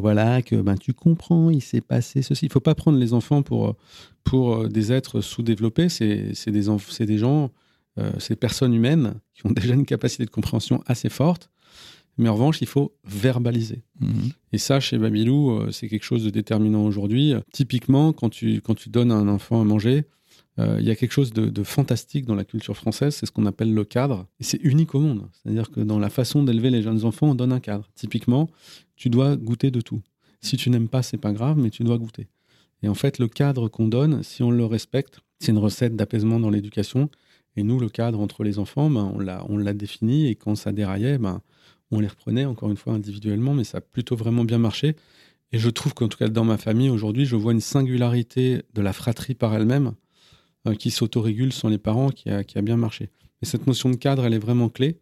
[0.00, 2.46] voilà, que ben, tu comprends, il s'est passé ceci.
[2.46, 3.76] Il ne faut pas prendre les enfants pour,
[4.22, 5.88] pour des êtres sous-développés.
[5.88, 7.50] C'est des, des gens,
[8.18, 11.50] ces personnes humaines qui ont déjà une capacité de compréhension assez forte
[12.18, 13.82] mais en revanche, il faut verbaliser.
[14.00, 14.30] Mhm.
[14.52, 17.34] Et ça, chez Babylou, euh, c'est quelque chose de déterminant aujourd'hui.
[17.52, 20.04] Typiquement, quand tu, quand tu donnes à un enfant à manger,
[20.58, 23.46] euh, il y a quelque chose de, fantastique dans la culture française, c'est ce qu'on
[23.46, 24.26] appelle le cadre.
[24.40, 25.28] Et c'est unique au monde.
[25.32, 27.88] C'est-à-dire que dans la façon d'élever les jeunes enfants, on donne un cadre.
[27.94, 28.48] Typiquement,
[28.96, 30.00] tu dois goûter de tout.
[30.40, 32.28] Si tu n'aimes pas, c'est pas grave, mais tu dois goûter.
[32.82, 36.38] Et en fait, le cadre qu'on donne, si on le respecte, c'est une recette d'apaisement
[36.38, 37.08] dans l'éducation.
[37.56, 39.12] Et nous, le cadre entre les enfants, ben,
[39.48, 40.28] on l'a défini.
[40.28, 41.40] Et quand ça déraillait, ben,
[41.90, 44.96] on les reprenait encore une fois individuellement, mais ça a plutôt vraiment bien marché.
[45.52, 48.82] Et je trouve qu'en tout cas dans ma famille aujourd'hui, je vois une singularité de
[48.82, 49.94] la fratrie par elle-même
[50.78, 53.10] qui s'autorégule sans les parents, qui a, bien marché.
[53.42, 55.00] Et cette notion de cadre, elle est vraiment clé.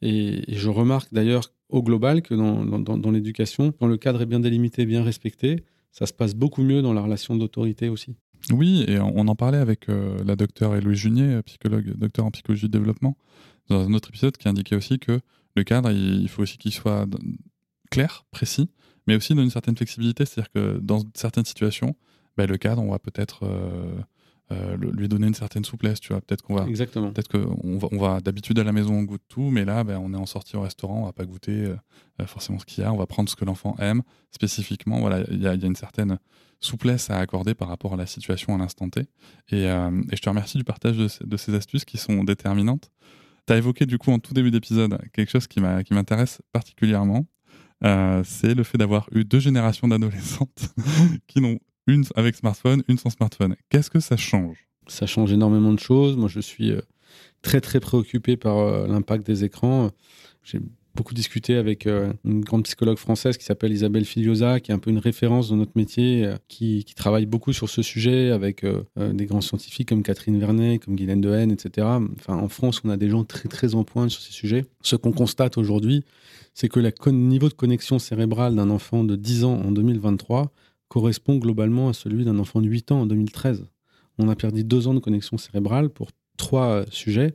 [0.00, 4.86] Et, je remarque d'ailleurs au global que dans, l'éducation, quand le cadre est bien délimité,
[4.86, 8.14] bien respecté, ça se passe beaucoup mieux dans la relation d'autorité aussi.
[8.50, 12.66] Oui, et on en parlait avec euh, la docteure Héloïse Junier, psychologue, docteur en psychologie
[12.66, 13.16] de développement,
[13.68, 15.20] dans un autre épisode qui indiquait aussi que
[15.54, 17.06] le cadre, il faut aussi qu'il soit
[17.90, 18.68] clair, précis,
[19.06, 20.24] mais aussi dans une certaine flexibilité.
[20.24, 21.94] C'est-à-dire que dans certaines situations,
[22.36, 23.94] ben, le cadre, on va peut-être euh,
[24.52, 26.00] euh, lui donner une certaine souplesse.
[26.00, 27.12] Tu vois, peut-être qu'on va, exactement.
[27.12, 29.98] Peut-être qu'on va, on va d'habitude à la maison on goûte tout, mais là, ben,
[29.98, 31.66] on est en sortie au restaurant, on va pas goûter
[32.20, 32.92] euh, forcément ce qu'il y a.
[32.92, 35.00] On va prendre ce que l'enfant aime spécifiquement.
[35.00, 36.18] Voilà, il y, a une certaine
[36.60, 39.00] souplesse à accorder par rapport à la situation à l'instant T.
[39.50, 42.90] Et, je te remercie du partage de ces astuces qui sont déterminantes.
[43.46, 47.26] Tu as évoqué du coup en tout début d'épisode quelque chose qui m'intéresse particulièrement.
[47.84, 50.74] Euh, c'est le fait d'avoir eu deux générations d'adolescentes
[51.26, 53.56] qui n'ont une avec smartphone, une sans smartphone.
[53.68, 54.68] Qu'est-ce que ça change?
[54.86, 56.16] Ça change énormément de choses.
[56.16, 56.80] Moi, je suis euh,
[57.42, 59.90] très très préoccupé par euh, l'impact des écrans.
[60.42, 60.60] J'ai
[60.94, 64.78] beaucoup discuté avec euh, une grande psychologue française qui s'appelle Isabelle Filiosa, qui est un
[64.78, 68.64] peu une référence dans notre métier, qui, travaille beaucoup sur ce sujet avec
[68.96, 71.86] des grands scientifiques comme Catherine Vernet, comme Guylaine Dehaene, etc.
[72.18, 74.66] Enfin, en France, on a des gens très très en pointe sur ces sujets.
[74.82, 76.04] Ce qu'on constate aujourd'hui,
[76.52, 80.52] c'est que le niveau de connexion cérébrale d'un enfant de 10 ans en 2023
[80.92, 83.66] correspond globalement à celui d'un enfant de 8 ans en 2013.
[84.18, 87.34] On a perdu deux ans de connexion cérébrale pour trois sujets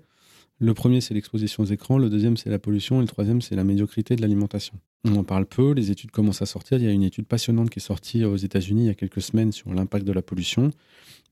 [0.60, 3.56] le premier, c'est l'exposition aux écrans, le deuxième, c'est la pollution, et le troisième, c'est
[3.56, 4.74] la médiocrité de l'alimentation.
[5.06, 6.80] On en parle peu, les études commencent à sortir.
[6.80, 9.22] Il y a une étude passionnante qui est sortie aux États-Unis il y a quelques
[9.22, 10.72] semaines sur l'impact de la pollution.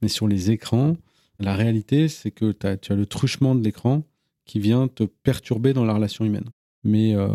[0.04, 0.96] Mais sur les écrans,
[1.40, 4.04] la réalité, c'est que tu as le truchement de l'écran
[4.46, 6.50] qui vient te perturber dans la relation humaine.
[6.84, 7.28] Mais euh,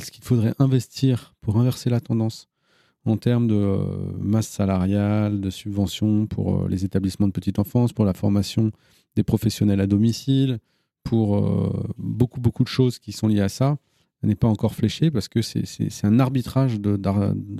[0.00, 2.48] ce qu'il faudrait investir pour inverser la tendance
[3.06, 3.78] en termes de euh,
[4.18, 8.70] masse salariale, de subventions pour euh, les établissements de petite enfance, pour la formation
[9.14, 10.58] des professionnels à domicile,
[11.04, 13.78] pour euh, beaucoup, beaucoup de choses qui sont liées à ça
[14.26, 17.00] n'est pas encore fléché parce que c'est un arbitrage de,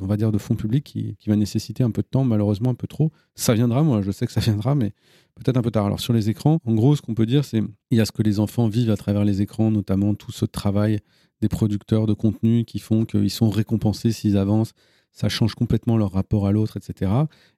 [0.01, 2.71] on va dire de fonds publics qui, qui, va nécessiter un peu de temps, malheureusement
[2.71, 3.13] un peu trop.
[3.35, 4.93] Ça viendra, moi je sais que ça viendra, mais
[5.37, 5.87] peut-être un peu tard.
[5.87, 8.13] Alors sur les écrans, en gros, ce qu'on peut dire, c'est il y a ce
[8.13, 11.01] que les enfants vivent à travers les écrans, notamment tout ce travail
[11.41, 14.73] des producteurs de contenu qui font qu'ils sont récompensés s'ils avancent.
[15.17, 17.11] Ça change complètement leur rapport à l'autre, etc.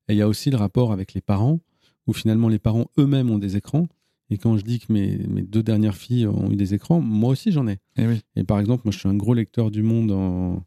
[0.09, 1.61] Et il y a aussi le rapport avec les parents,
[2.07, 3.87] où finalement les parents eux-mêmes ont des écrans
[4.31, 7.31] et quand je dis que mes, mes, deux dernières filles ont eu des écrans, moi
[7.31, 7.79] aussi j'en ai.
[7.97, 10.63] Et, eh et, par exemple, moi je suis un gros lecteur du monde en,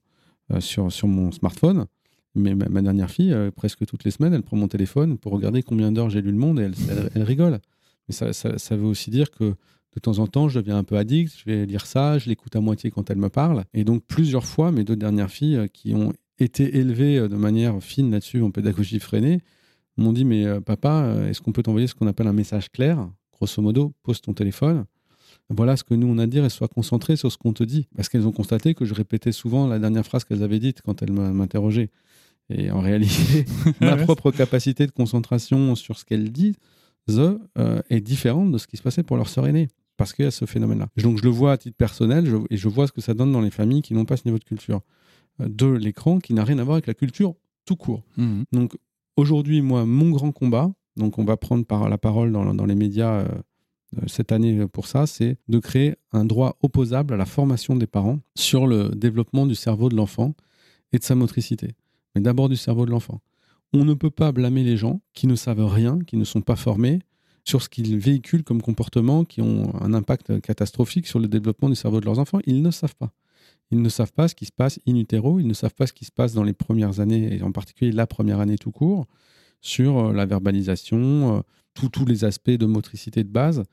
[0.51, 1.85] euh, sur, sur mon smartphone.
[2.33, 5.63] Mais ma, dernière fille, euh, presque toutes les semaines, elle prend mon téléphone pour regarder
[5.63, 7.59] combien d'heures j'ai lu le monde et elle, elle, rigole.
[8.07, 9.43] Mais ça, ça, ça, veut aussi dire que
[9.93, 12.55] de temps en temps, je deviens un peu addict, je vais lire ça, je l'écoute
[12.55, 13.65] à moitié quand elle me parle.
[13.73, 17.81] Et donc plusieurs fois, mes deux dernières filles euh, qui ont été élevées de manière
[17.81, 19.41] fine là-dessus en pédagogie freinée,
[19.97, 23.09] m'ont dit mais papa, est-ce qu'on peut t'envoyer ce qu'on appelle un message clair?
[23.33, 24.85] Grosso modo, pose ton téléphone,
[25.53, 27.63] voilà ce que nous on a à dire et sois concentré sur ce qu'on te
[27.63, 27.87] dit.
[27.95, 31.01] Parce qu'elles ont constaté que je répétais souvent la dernière phrase qu'elles avaient dite quand
[31.01, 31.89] elles m'interrogeaient.
[32.49, 33.45] Et en réalité,
[33.81, 36.55] ma propre capacité de concentration sur ce qu'elles disent
[37.09, 39.67] euh, est différente de ce qui se passait pour leur sœur aînée.
[39.97, 40.87] Parce qu'il y a ce phénomène-là.
[40.97, 43.41] Donc je le vois à titre personnel et je vois ce que ça donne dans
[43.41, 44.79] les familles qui n'ont pas ce niveau de culture euh,
[45.39, 48.03] de l'écran qui n'a rien à voir avec la culture tout court.
[48.17, 48.43] Mmh.
[48.51, 48.77] Donc
[49.15, 53.19] aujourd'hui, moi, mon grand combat, donc on va prendre par la parole dans, les médias
[53.19, 53.27] euh,
[54.07, 58.19] cette année pour ça, c'est de créer un droit opposable à la formation des parents
[58.35, 60.33] sur le développement du cerveau de l'enfant
[60.91, 61.75] et de sa motricité
[62.15, 63.21] mais d'abord du cerveau de l'enfant.
[63.73, 66.55] On ne peut pas blâmer les gens qui ne savent rien, qui ne sont pas
[66.55, 66.99] formés
[67.45, 71.75] sur ce qu'ils véhiculent comme comportement qui ont un impact catastrophique sur le développement du
[71.75, 72.39] cerveau de leurs enfants.
[72.45, 73.11] Ils ne savent pas.
[73.71, 75.93] Ils ne savent pas ce qui se passe in utero, ils ne savent pas ce
[75.93, 79.07] qui se passe dans les premières années, et en particulier la première année tout court,
[79.61, 81.41] sur euh, la verbalisation, euh,
[81.73, 83.63] tous les aspects de motricité de base.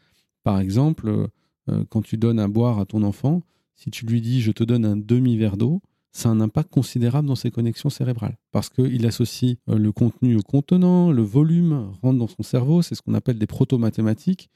[0.44, 1.28] Par exemple,
[1.68, 3.42] euh, quand tu donnes à boire à ton enfant,
[3.74, 5.80] si tu lui dis je te donne un demi-verre d'eau,
[6.12, 8.38] ça a un impact considérable dans ses connexions cérébrales.
[8.50, 13.02] Parce qu'il associe le contenu au contenant, le volume rentre dans son cerveau, c'est ce
[13.02, 14.48] qu'on appelle des proto-mathématiques.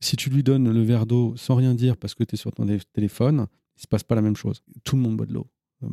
[0.00, 2.52] Si tu lui donnes le verre d'eau sans rien dire parce que tu es sur
[2.52, 3.46] ton téléphone,
[3.80, 4.62] il se passe pas la même chose.
[4.84, 5.46] Tout le monde boit de l'eau,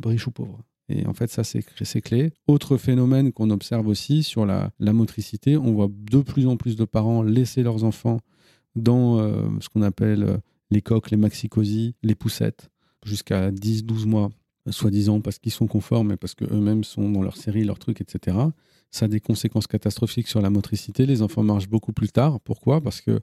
[0.04, 0.62] riche ou pauvre.
[0.90, 2.32] Et en fait, ça, c'est clé.
[2.46, 6.84] Autre phénomène qu'on observe aussi sur la, motricité, on voit de plus en plus de
[6.84, 8.20] parents laisser leurs enfants
[8.76, 10.36] dans euh, ce qu'on appelle euh,
[10.70, 12.70] les coques, les maxicosies, les poussettes,
[13.04, 14.30] jusqu'à 10-12 mois
[14.70, 18.36] soi-disant parce qu'ils sont conformes et parce qu'eux-mêmes sont dans leur série, leur truc, etc.
[18.90, 21.06] Ça a des conséquences catastrophiques sur la motricité.
[21.06, 22.38] Les enfants marchent beaucoup plus tard.
[22.40, 22.82] Pourquoi?
[22.82, 23.20] Parce que,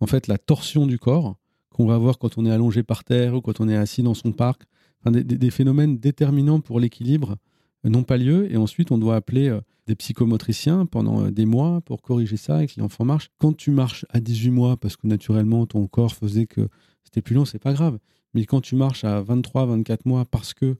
[0.00, 1.36] en fait, la torsion du corps
[1.74, 4.14] qu'on va voir quand on est allongé par terre ou quand on est assis dans
[4.14, 4.62] son parc,
[5.10, 7.36] des, phénomènes déterminants pour l'équilibre
[7.84, 8.50] n'ont pas lieu.
[8.50, 12.62] Et ensuite, on doit appeler euh, des psychomotriciens pendant euh, des mois pour corriger ça
[12.62, 13.30] et que l'enfant marche.
[13.38, 16.68] Quand tu marches à 18 mois parce que naturellement ton corps faisait que
[17.04, 17.98] c'était plus long, c'est pas grave.
[18.32, 20.76] Mais quand tu marches à 23, 24 mois parce que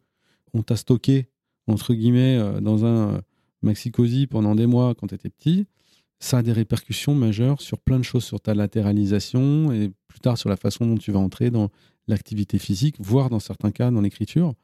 [0.54, 1.28] on t'a stocké,
[1.66, 3.20] entre guillemets, euh, dans un euh,
[3.62, 3.90] maxi
[4.28, 5.66] pendant des mois quand tu étais petit,
[6.20, 10.38] ça a des répercussions majeures sur plein de choses, sur ta latéralisation et plus tard
[10.38, 11.70] sur la façon dont tu vas entrer dans
[12.08, 14.54] l'activité physique, voire dans certains cas dans l'écriture.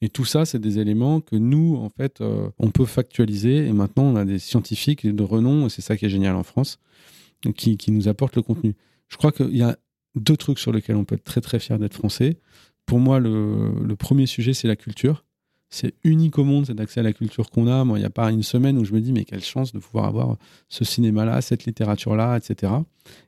[0.00, 3.66] Et tout ça, c'est des éléments que nous, en fait, euh, on peut factualiser.
[3.66, 6.44] Et maintenant, on a des scientifiques de renom, et c'est ça qui est génial en
[6.44, 6.78] France,
[7.56, 8.76] qui, qui nous apportent le contenu.
[9.08, 9.76] Je crois qu'il y a
[10.14, 12.38] deux trucs sur lesquels on peut être très très fier d'être français.
[12.86, 15.24] Pour moi, le, premier sujet, c'est la culture.
[15.70, 17.84] C'est unique au monde cet accès à la culture qu'on a.
[17.84, 19.78] Moi, il n'y a pas une semaine où je me dis, mais quelle chance de
[19.78, 20.36] pouvoir avoir
[20.68, 22.72] ce cinéma-là, cette littérature-là, etc.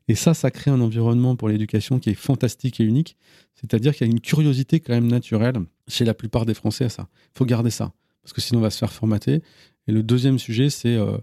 [0.08, 3.16] Et ça, ça crée un environnement pour l'éducation qui est fantastique et unique.
[3.54, 6.88] C'est-à-dire qu'il y a une curiosité quand même naturelle chez la plupart des Français à
[6.88, 7.08] ça.
[7.34, 9.42] Il faut garder ça, parce que sinon on va se faire formater.
[9.86, 11.18] Et le deuxième sujet, c'est euh,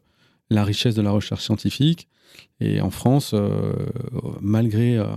[0.51, 2.07] la richesse de la recherche scientifique.
[2.59, 3.73] Et en France, euh,
[4.39, 5.07] malgré euh,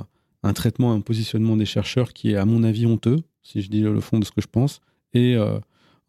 [0.43, 3.81] un traitement, un positionnement des chercheurs qui est, à mon avis, honteux, si je dis
[3.81, 4.81] le fond de ce que je pense,
[5.13, 5.37] et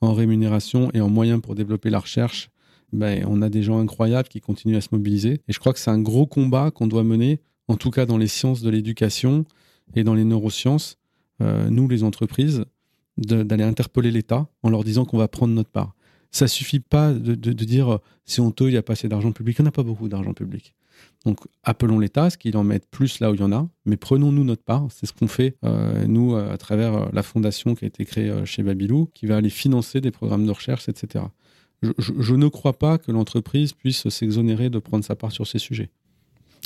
[0.01, 2.49] en rémunération et en moyens pour développer la recherche,
[2.91, 5.41] ben, on a des gens incroyables qui continuent à se mobiliser.
[5.47, 8.17] Et je crois que c'est un gros combat qu'on doit mener, en tout cas dans
[8.17, 9.45] les sciences de l'éducation
[9.95, 10.97] et dans les neurosciences,
[11.41, 12.65] euh, nous, les entreprises,
[13.17, 15.93] d'aller interpeller l'État en leur disant qu'on va prendre notre part.
[16.31, 19.57] Ça suffit pas de, de dire c'est honteux, il n'y a pas assez d'argent public.
[19.59, 20.73] Il n'y en a pas beaucoup d'argent public.
[21.25, 23.97] Donc appelons l'État, ce qu'il en mette plus là où il y en a, mais
[23.97, 24.87] prenons-nous notre part.
[24.89, 28.29] C'est ce qu'on fait, euh, nous, à travers euh, la fondation qui a été créée
[28.29, 31.25] euh, chez Babylou, qui va aller financer des programmes de recherche, etc.
[31.83, 35.89] Je, ne crois pas que l'entreprise puisse s'exonérer de prendre sa part sur ces sujets.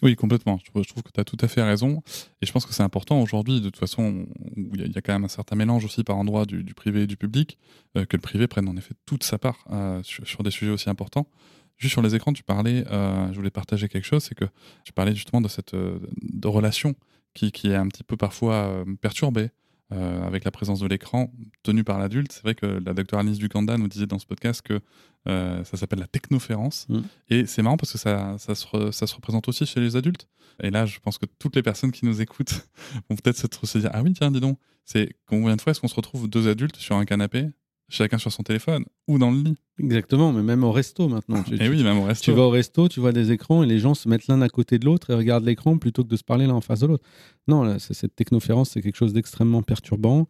[0.03, 0.59] Oui, complètement.
[0.61, 2.03] Je trouve, que tu as tout à fait raison.
[2.41, 4.25] Et je pense que c'est important aujourd'hui, de toute façon,
[4.57, 7.15] il y, a quand même un certain mélange aussi par endroit du, privé et du
[7.15, 7.57] public,
[7.93, 9.65] que le privé prenne en effet toute sa part
[10.03, 11.29] sur, des sujets aussi importants.
[11.77, 14.45] Juste sur les écrans, tu parlais, euh, je voulais partager quelque chose, c'est que
[14.83, 16.95] tu parlais justement de cette euh, de relation
[17.33, 19.49] qui, qui, est un petit peu parfois euh, perturbée
[19.91, 21.31] avec la présence de l'écran
[21.63, 22.31] tenu par l'adulte.
[22.33, 24.81] C'est vrai que la docteure Alice Ducanda nous disait dans ce podcast que
[25.25, 26.87] ça s'appelle la technoférence.
[26.89, 26.99] Mm.
[27.29, 30.27] Et c'est marrant parce que ça, ça, se ça, se représente aussi chez les adultes.
[30.61, 32.67] Et là, je pense que toutes les personnes qui nous écoutent
[33.09, 35.87] vont peut-être se, dire Ah oui, tiens, dis donc, c'est combien de fois est-ce qu'on
[35.87, 37.47] se retrouve deux adultes sur un canapé?
[37.89, 39.55] Chacun sur son téléphone ou dans le lit.
[39.77, 41.43] Exactement, mais même au resto maintenant.
[41.43, 42.23] Tu, et oui, même au resto.
[42.23, 44.47] Tu vas au resto, tu vois des écrans et les gens se mettent l'un à
[44.47, 46.87] côté de l'autre et regardent l'écran plutôt que de se parler l'un en face de
[46.87, 47.03] l'autre.
[47.47, 50.27] Non, cette technoférence, c'est quelque chose d'extrêmement perturbant.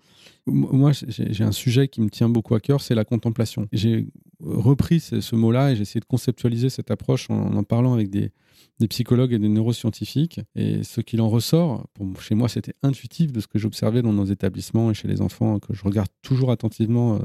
[0.47, 3.67] Moi, j'ai un sujet qui me tient beaucoup à cœur, c'est la contemplation.
[3.71, 4.07] J'ai
[4.45, 8.31] repris ce, mot-là et j'ai essayé de conceptualiser cette approche en en parlant avec des,
[8.79, 10.41] des psychologues et des neuroscientifiques.
[10.55, 14.13] Et ce qu'il en ressort, pour, chez moi, c'était intuitif de ce que j'observais dans
[14.13, 17.19] nos établissements et chez les enfants, que je regarde toujours attentivement euh,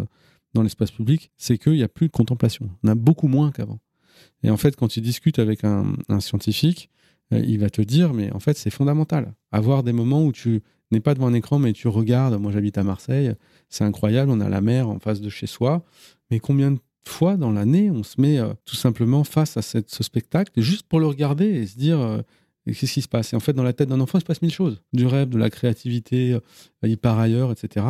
[0.54, 2.70] dans l'espace public, c'est qu'il n'y a plus de contemplation.
[2.82, 3.80] On a beaucoup moins qu'avant.
[4.42, 6.90] Et en fait, quand tu discutes avec un, scientifique,
[7.32, 9.34] euh, il va te dire, mais en fait, c'est fondamental.
[9.52, 12.40] Avoir des moments où tu n'est pas devant un écran, mais tu regardes.
[12.40, 13.32] Moi, j'habite à Marseille.
[13.68, 14.30] C'est incroyable.
[14.30, 15.84] On a la mer en face de chez soi.
[16.30, 20.02] Mais combien de fois dans l'année on se met euh, tout simplement face à ce
[20.02, 22.20] spectacle juste pour le regarder et se dire euh,
[22.66, 23.32] qu'est-ce qui se passe?
[23.32, 24.82] Et en fait, dans la tête d'un enfant, il se passe mille choses.
[24.92, 26.40] Du rêve, de la créativité, euh,
[26.82, 27.86] il part ailleurs, etc.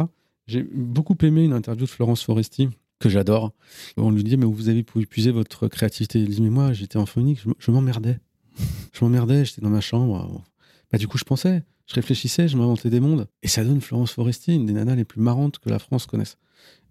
[0.47, 2.69] J'ai beaucoup aimé une interview de Florence Foresti
[2.99, 3.53] que j'adore.
[3.97, 6.21] On lui dit mais vous avez pu épuiser votre créativité.
[6.21, 8.19] Il dit mais moi j'étais en phonique, je, je m'emmerdais.
[8.93, 10.43] je m'emmerdais, j'étais dans ma chambre.
[10.91, 13.29] Bah, du coup, je pensais, je réfléchissais, je m'inventais des mondes.
[13.43, 16.37] Et ça donne Florence Foresti, une des nanas les plus marrantes que la France connaisse.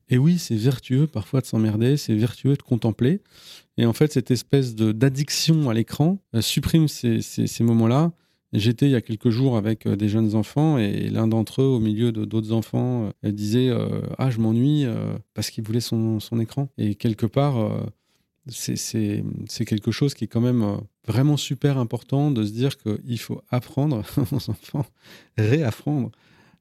[0.09, 3.21] Et oui, c'est vertueux parfois de s'emmerder, c'est vertueux de contempler.
[3.77, 8.11] Et en fait, cette espèce d'addiction à l'écran supprime ces, ces, moments-là.
[8.51, 11.65] J'étais il y a quelques jours avec euh, des jeunes enfants et l'un d'entre eux,
[11.65, 14.85] au milieu d'autres enfants, euh, disait euh, Ah, je m'ennuie
[15.35, 16.69] parce qu'il voulait son, son, écran.
[16.79, 17.55] Et quelque part,
[18.47, 19.23] c'est
[19.65, 24.03] quelque chose qui est quand même vraiment super important de se dire qu'il faut apprendre
[24.31, 24.85] aux enfants,
[25.37, 26.11] réapprendre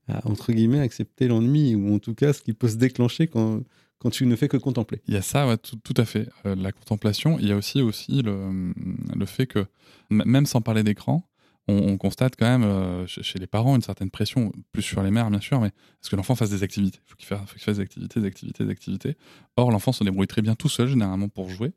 [0.09, 3.61] à, entre guillemets, accepter l'ennui ou en tout cas ce qui peut se déclencher quand,
[3.99, 5.01] quand tu ne fais que contempler.
[5.09, 6.29] Il y a ça, tout, tout, à fait.
[6.47, 7.39] Euh, la contemplation.
[7.39, 8.73] Il y a aussi, aussi le,
[9.15, 9.67] le fait que,
[10.11, 11.29] même sans parler d'écran,
[11.71, 15.11] on, on, constate quand même euh, chez les parents une certaine pression, plus sur les
[15.11, 16.99] mères bien sûr, mais parce que l'enfant fasse des activités.
[17.05, 19.17] Il faut qu'il fasse, des activités, des activités, des activités.
[19.57, 21.73] Or, l'enfant se débrouille très bien tout seul, généralement, pour jouer.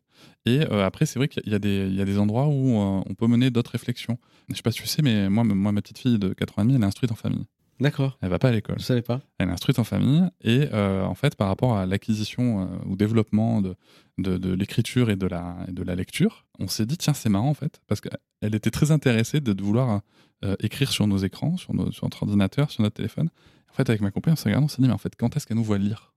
[0.45, 1.55] Et euh, après, c'est vrai qu'il y, y,
[2.01, 4.17] a des endroits où on peut mener d'autres réflexions.
[4.47, 6.61] Je sais pas si tu sais, mais moi, moi, ma petite fille de 4 ans
[6.61, 7.45] et demi, elle est instruite en famille.
[7.81, 8.19] D'accord.
[8.21, 8.75] Elle va pas à l'école.
[8.77, 9.21] Je savais pas.
[9.39, 12.95] Elle est instruite en famille et euh, en fait, par rapport à l'acquisition euh, ou
[12.95, 13.75] développement de,
[14.19, 17.29] de, de l'écriture et de la, et de la lecture, on s'est dit tiens c'est
[17.29, 20.01] marrant en fait parce qu'elle était très intéressée de, vouloir
[20.45, 23.29] euh, écrire sur nos écrans, sur, nos, sur notre ordinateur, sur notre téléphone.
[23.71, 25.35] En fait, avec ma compagne, on s'est regardé, on s'est dit mais en fait, quand
[25.35, 26.13] est-ce qu'elle nous voit lire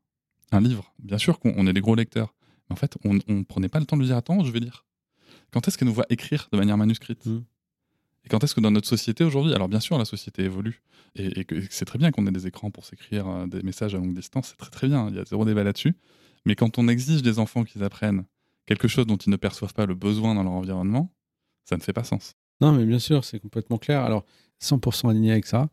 [0.52, 0.92] un livre?
[0.98, 2.34] Bien sûr qu'on est des gros lecteurs,
[2.68, 4.60] mais en fait, on, on prenait pas le temps de lui dire attends, je vais
[4.60, 4.84] lire.
[5.50, 7.24] Quand est-ce qu'elle nous voit écrire de manière manuscrite?
[7.24, 7.40] Mmh.
[8.24, 10.82] Et quand est-ce que dans notre société aujourd'hui, alors bien sûr la société évolue
[11.16, 14.14] et, c'est très bien qu'on ait des écrans pour s'écrire euh, des messages à longue
[14.14, 15.94] distance, c'est très très bien, il y a zéro débat là-dessus.
[16.44, 18.24] Mais quand on exige des enfants qu'ils apprennent
[18.66, 21.12] quelque chose dont ils ne perçoivent pas le besoin dans leur environnement,
[21.64, 22.34] ça ne fait pas sens.
[22.60, 24.02] Non, mais bien sûr, c'est complètement clair.
[24.02, 24.24] Alors,
[24.64, 25.68] 100% aligné avec ça.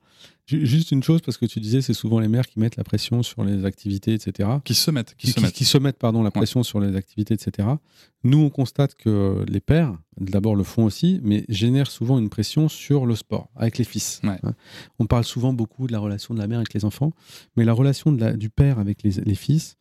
[0.48, 3.24] Juste une chose, parce que tu disais, c'est souvent les mères qui mettent la pression
[3.24, 4.50] sur les activités, etc.
[4.66, 5.16] Qui se mettent.
[5.16, 5.54] Qui, qui, se, mettent.
[5.54, 5.98] qui se, mettent.
[5.98, 6.66] pardon, la pression ouais.
[6.66, 7.70] sur les activités, etc.
[8.24, 12.68] Nous, on constate que les pères, d'abord, le font aussi, mais génèrent souvent une pression
[12.68, 14.20] sur le sport, avec les fils.
[14.24, 14.40] Ouais.
[15.00, 17.14] On parle souvent beaucoup de la relation de la mère avec les enfants,
[17.56, 19.78] mais la relation de la, du père avec les, les fils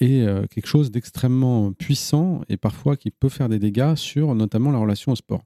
[0.00, 4.70] est euh, quelque chose d'extrêmement puissant et parfois qui peut faire des dégâts sur notamment
[4.70, 5.44] la relation au sport.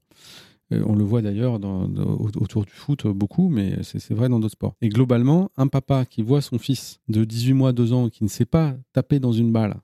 [0.72, 1.59] Euh, on le voit d'ailleurs
[2.18, 4.74] autour du foot beaucoup, mais c'est vrai dans d'autres sports.
[4.83, 8.28] Et globalement, un papa qui voit son fils de 18 mois, 2 ans, qui ne
[8.28, 9.81] sait pas taper dans une balle,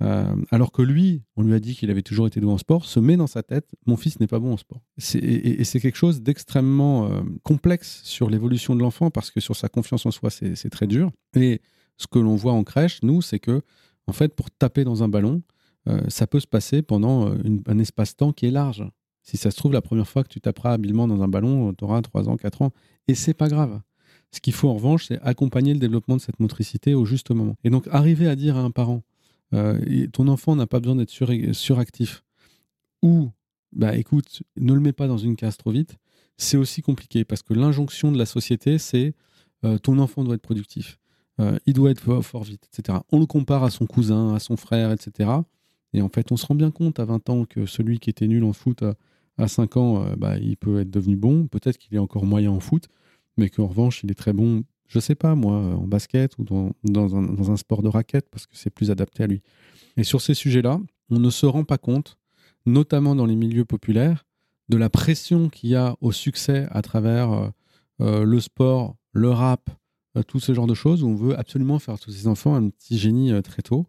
[0.00, 2.84] euh, alors que lui, on lui a dit qu'il avait toujours été doué en sport,
[2.84, 4.80] se met dans sa tête, mon fils n'est pas bon en sport.
[5.14, 9.68] Et, c'est quelque chose d'extrêmement euh, complexe sur l'évolution de l'enfant, parce que sur sa
[9.68, 11.10] confiance en soi, c'est très dur.
[11.34, 11.60] Et
[11.96, 13.60] ce que l'on voit en crèche, nous, c'est que,
[14.06, 15.42] en fait, pour taper dans un ballon,
[15.88, 17.32] euh, ça peut se passer pendant
[17.66, 18.84] un espace-temps qui est large.
[19.28, 21.84] Si ça se trouve, la première fois que tu taperas habilement dans un ballon, tu
[21.84, 22.72] auras 3 ans, 4 ans,
[23.08, 23.78] et c'est pas grave.
[24.32, 27.54] Ce qu'il faut en revanche, c'est accompagner le développement de cette motricité au juste moment.
[27.62, 29.02] Et donc, arriver à dire à un parent,
[29.52, 32.24] euh, ton enfant n'a pas besoin d'être sur, suractif,
[33.02, 33.30] ou,
[33.70, 35.98] bah écoute, ne le mets pas dans une case trop vite,
[36.38, 39.12] c'est aussi compliqué, parce que l'injonction de la société, c'est
[39.62, 40.98] euh, ton enfant doit être productif,
[41.38, 43.00] euh, il doit être fort, fort, vite, etc.
[43.12, 45.28] On le compare à son cousin, à son frère, etc.
[45.92, 48.26] Et en fait, on se rend bien compte à 20 ans que celui qui était
[48.26, 48.82] nul en foot
[49.38, 51.46] à 5 ans, euh, bah, il peut être devenu bon.
[51.46, 52.88] Peut-être qu'il est encore moyen en foot,
[53.36, 57.50] mais qu'en revanche, il est très bon, je sais pas moi, en basket ou dans,
[57.50, 59.42] un, sport de raquette, parce que c'est plus adapté à lui.
[59.96, 62.18] Et sur ces sujets-là, on ne se rend pas compte,
[62.66, 64.26] notamment dans les milieux populaires,
[64.68, 67.48] de la pression qu'il y a au succès à travers euh,
[68.00, 69.70] euh, le sport, le rap,
[70.16, 72.70] euh, tout ce genre de choses, où on veut absolument faire tous ces enfants un
[72.70, 73.86] petit génie euh, très tôt.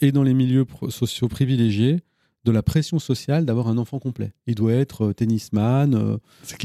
[0.00, 2.00] Et dans les milieux sociaux privilégiés,
[2.44, 4.32] de la pression sociale d'avoir un enfant complet.
[4.46, 6.18] Il doit être euh, tennisman, euh,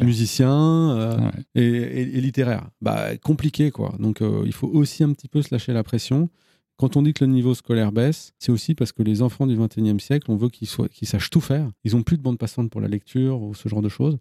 [0.04, 1.32] musicien euh, ouais.
[1.56, 2.70] et, et, et, littéraire.
[2.82, 3.96] Bah, compliqué, quoi.
[4.00, 6.30] Donc, euh, il faut aussi un petit peu se lâcher la pression.
[6.78, 9.58] Quand on dit que le niveau scolaire baisse, c'est aussi parce que les enfants du
[9.58, 11.70] 21e siècle, on veut qu'ils qu sachent tout faire.
[11.84, 14.18] Ils n'ont plus de bande passante pour la lecture ou ce genre de choses.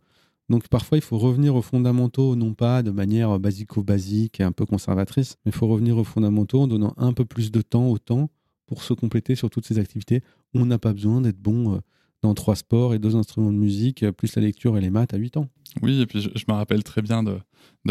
[0.49, 4.65] Donc parfois, il faut revenir aux fondamentaux, non pas de manière basico-basique et un peu
[4.65, 7.99] conservatrice, mais il faut revenir aux fondamentaux en donnant un peu plus de temps au
[7.99, 8.31] temps
[8.69, 10.23] pour se compléter sur toutes ces activités.
[10.55, 11.79] On n'a pas besoin d'être bon euh,
[12.23, 15.15] dans trois sports et deux instruments de musique, euh, plus la lecture et les maths
[15.15, 15.49] à 8 ans.
[15.83, 17.39] Oui, et puis je, me rappelle très bien de,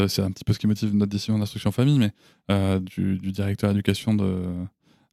[0.08, 2.12] c'est un petit peu ce qui motive notre décision d'instruction famille, mais
[2.52, 4.54] euh, du, directeur d'éducation de,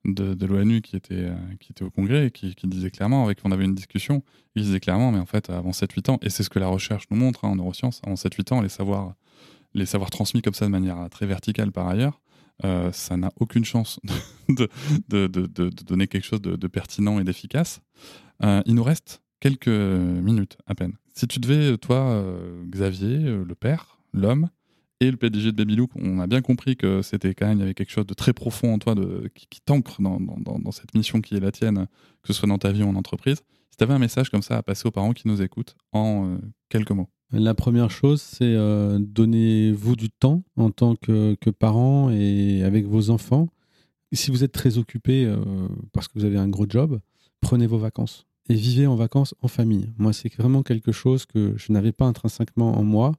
[0.04, 3.52] de, l'ONU qui était, qui était au congrès et qui, qui, disait clairement, avec on
[3.52, 4.22] avait une discussion,
[4.54, 7.04] il disait clairement, mais en fait, avant 7-8 ans, et c'est ce que la recherche
[7.10, 9.14] nous montre hein, en neurosciences, avant 7-8 ans, les savoirs
[9.74, 12.20] les savoirs transmis comme ça de manière très verticale par ailleurs,
[12.62, 13.98] euh, ça n'a aucune chance
[14.48, 14.68] de,
[15.84, 17.80] donner quelque chose de, pertinent et d'efficace.
[18.42, 20.94] Euh, il nous reste quelques minutes à peine.
[21.14, 24.48] Si tu devais, toi, euh, Xavier, le père, l'homme,
[25.00, 27.74] et le PDG de Babylook, on a bien compris que c'était quand même, y avait
[27.74, 31.20] quelque chose de très profond en toi de, qui, t'ancre dans, dans, dans, cette mission
[31.20, 31.88] qui est la tienne,
[32.22, 33.42] que ce soit dans ta vie ou en entreprise.
[33.70, 36.38] Si tu avais un message comme ça à passer aux parents qui nous écoutent en
[36.68, 37.08] quelques mots.
[37.32, 42.86] La première chose, c'est euh, donnez-vous du temps en tant que, que, parent et avec
[42.86, 43.48] vos enfants.
[44.12, 45.38] Si vous êtes très occupé euh,
[45.92, 47.00] parce que vous avez un gros job,
[47.40, 49.92] prenez vos vacances et vivez en vacances en famille.
[49.98, 53.12] Moi, c'est vraiment quelque chose que je n'avais pas intrinsèquement en moi,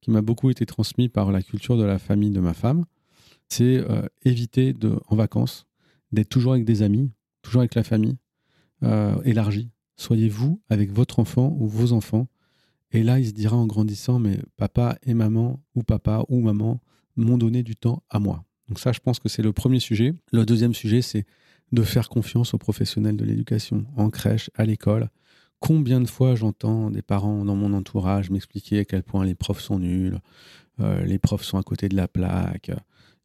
[0.00, 2.84] qui m'a beaucoup été transmis par la culture de la famille de ma femme.
[3.48, 5.66] C'est euh, éviter de, en vacances
[6.10, 8.16] d'être toujours avec des amis, toujours avec la famille,
[9.24, 9.70] élargie.
[9.96, 12.26] Soyez vous avec votre enfant ou vos enfants
[12.94, 16.80] et là, il se dira en grandissant, mais papa et maman, ou papa ou maman,
[17.16, 18.44] m'ont donné du temps à moi.
[18.68, 20.14] Donc ça, je pense que c'est le premier sujet.
[20.32, 21.26] Le deuxième sujet, c'est
[21.72, 25.10] de faire confiance aux professionnels de l'éducation, en crèche, à l'école.
[25.58, 29.60] Combien de fois j'entends des parents dans mon entourage m'expliquer à quel point les profs
[29.60, 30.20] sont nuls,
[30.78, 32.70] euh, les profs sont à côté de la plaque,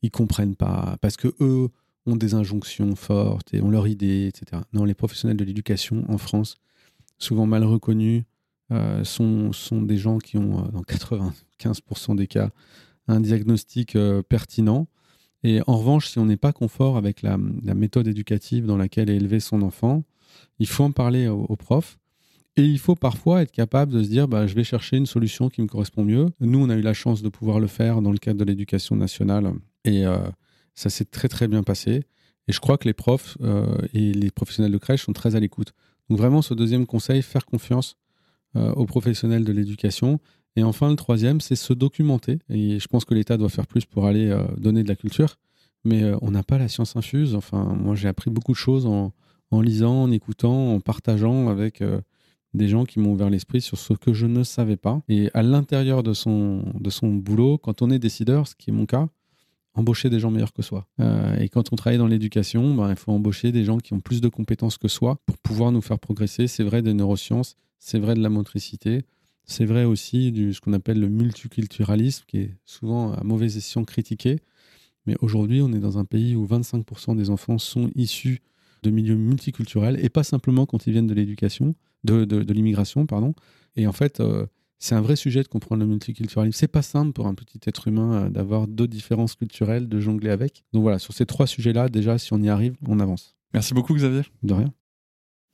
[0.01, 1.69] ils comprennent pas, parce que eux
[2.07, 4.63] ont des injonctions fortes et ont leur idée, etc.
[4.73, 6.55] Non, les professionnels de l'éducation en France,
[7.19, 8.23] souvent mal reconnus,
[8.71, 12.51] euh, sont, sont, des gens qui ont, euh, dans 95% des cas,
[13.07, 14.87] un diagnostic euh, pertinent.
[15.43, 19.15] Et en revanche, si on n'est pas confort avec la, méthode éducative dans laquelle est
[19.15, 20.03] élevé son enfant,
[20.59, 21.97] il faut en parler au, prof.
[22.57, 25.49] Et il faut parfois être capable de se dire, bah, je vais chercher une solution
[25.49, 26.27] qui me correspond mieux.
[26.39, 28.95] Nous, on a eu la chance de pouvoir le faire dans le cadre de l'éducation
[28.97, 29.53] nationale.
[29.85, 30.03] Et
[30.75, 32.03] ça s'est très, très bien passé.
[32.49, 33.37] Et je crois que les profs
[33.93, 35.73] et les professionnels de crèche sont très à l'écoute.
[36.09, 37.95] Donc vraiment, ce deuxième conseil, faire confiance
[38.55, 40.19] aux professionnels de l'éducation.
[40.55, 42.39] Et enfin, le troisième, c'est se documenter.
[42.49, 45.37] Et je pense que l'État doit faire plus pour aller euh, donner de la culture.
[45.85, 47.35] Mais euh, on n'a pas la science infuse.
[47.35, 49.13] Enfin, moi, j'ai appris beaucoup de choses en,
[49.51, 51.83] en, lisant, en écoutant, en partageant avec
[52.53, 55.01] des gens qui m'ont ouvert l'esprit sur ce que je ne savais pas.
[55.07, 58.73] Et à l'intérieur de son, de son boulot, quand on est décideur, ce qui est
[58.73, 59.07] mon cas,
[59.75, 60.87] embaucher des gens meilleurs que soi.
[61.39, 64.19] et quand on travaille dans l'éducation, ben, il faut embaucher des gens qui ont plus
[64.19, 66.47] de compétences que soi pour pouvoir nous faire progresser.
[66.47, 69.03] C'est vrai des neurosciences, c'est vrai de la motricité,
[69.45, 73.83] c'est vrai aussi de ce qu'on appelle le multiculturalisme, qui est souvent à mauvais escient
[73.83, 74.37] critiqué.
[75.07, 78.41] Mais aujourd'hui, on est dans un pays où 25% des enfants sont issus
[78.83, 81.73] de milieux multiculturels, et pas simplement quand ils viennent de l'éducation,
[82.03, 83.33] de, de, l'immigration, pardon.
[83.75, 84.45] Et en fait, euh,
[84.77, 86.57] c'est un vrai sujet de comprendre le multiculturalisme.
[86.57, 90.29] C'est pas simple pour un petit être humain euh, d'avoir deux différences culturelles, de jongler
[90.29, 90.63] avec.
[90.73, 93.35] Donc voilà, sur ces trois sujets-là, déjà, si on y arrive, on avance.
[93.53, 94.21] Merci beaucoup, Xavier.
[94.43, 94.73] De rien.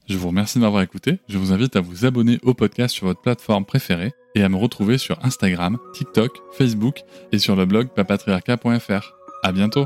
[0.08, 1.20] Je vous remercie de m'avoir écouté.
[1.28, 4.58] Je vous invite à vous abonner au podcast sur votre plateforme préférée et à me
[4.58, 7.01] retrouver sur Instagram, TikTok, Facebook
[7.32, 9.14] et sur le blog papatriarca.fr.
[9.43, 9.86] À bientôt!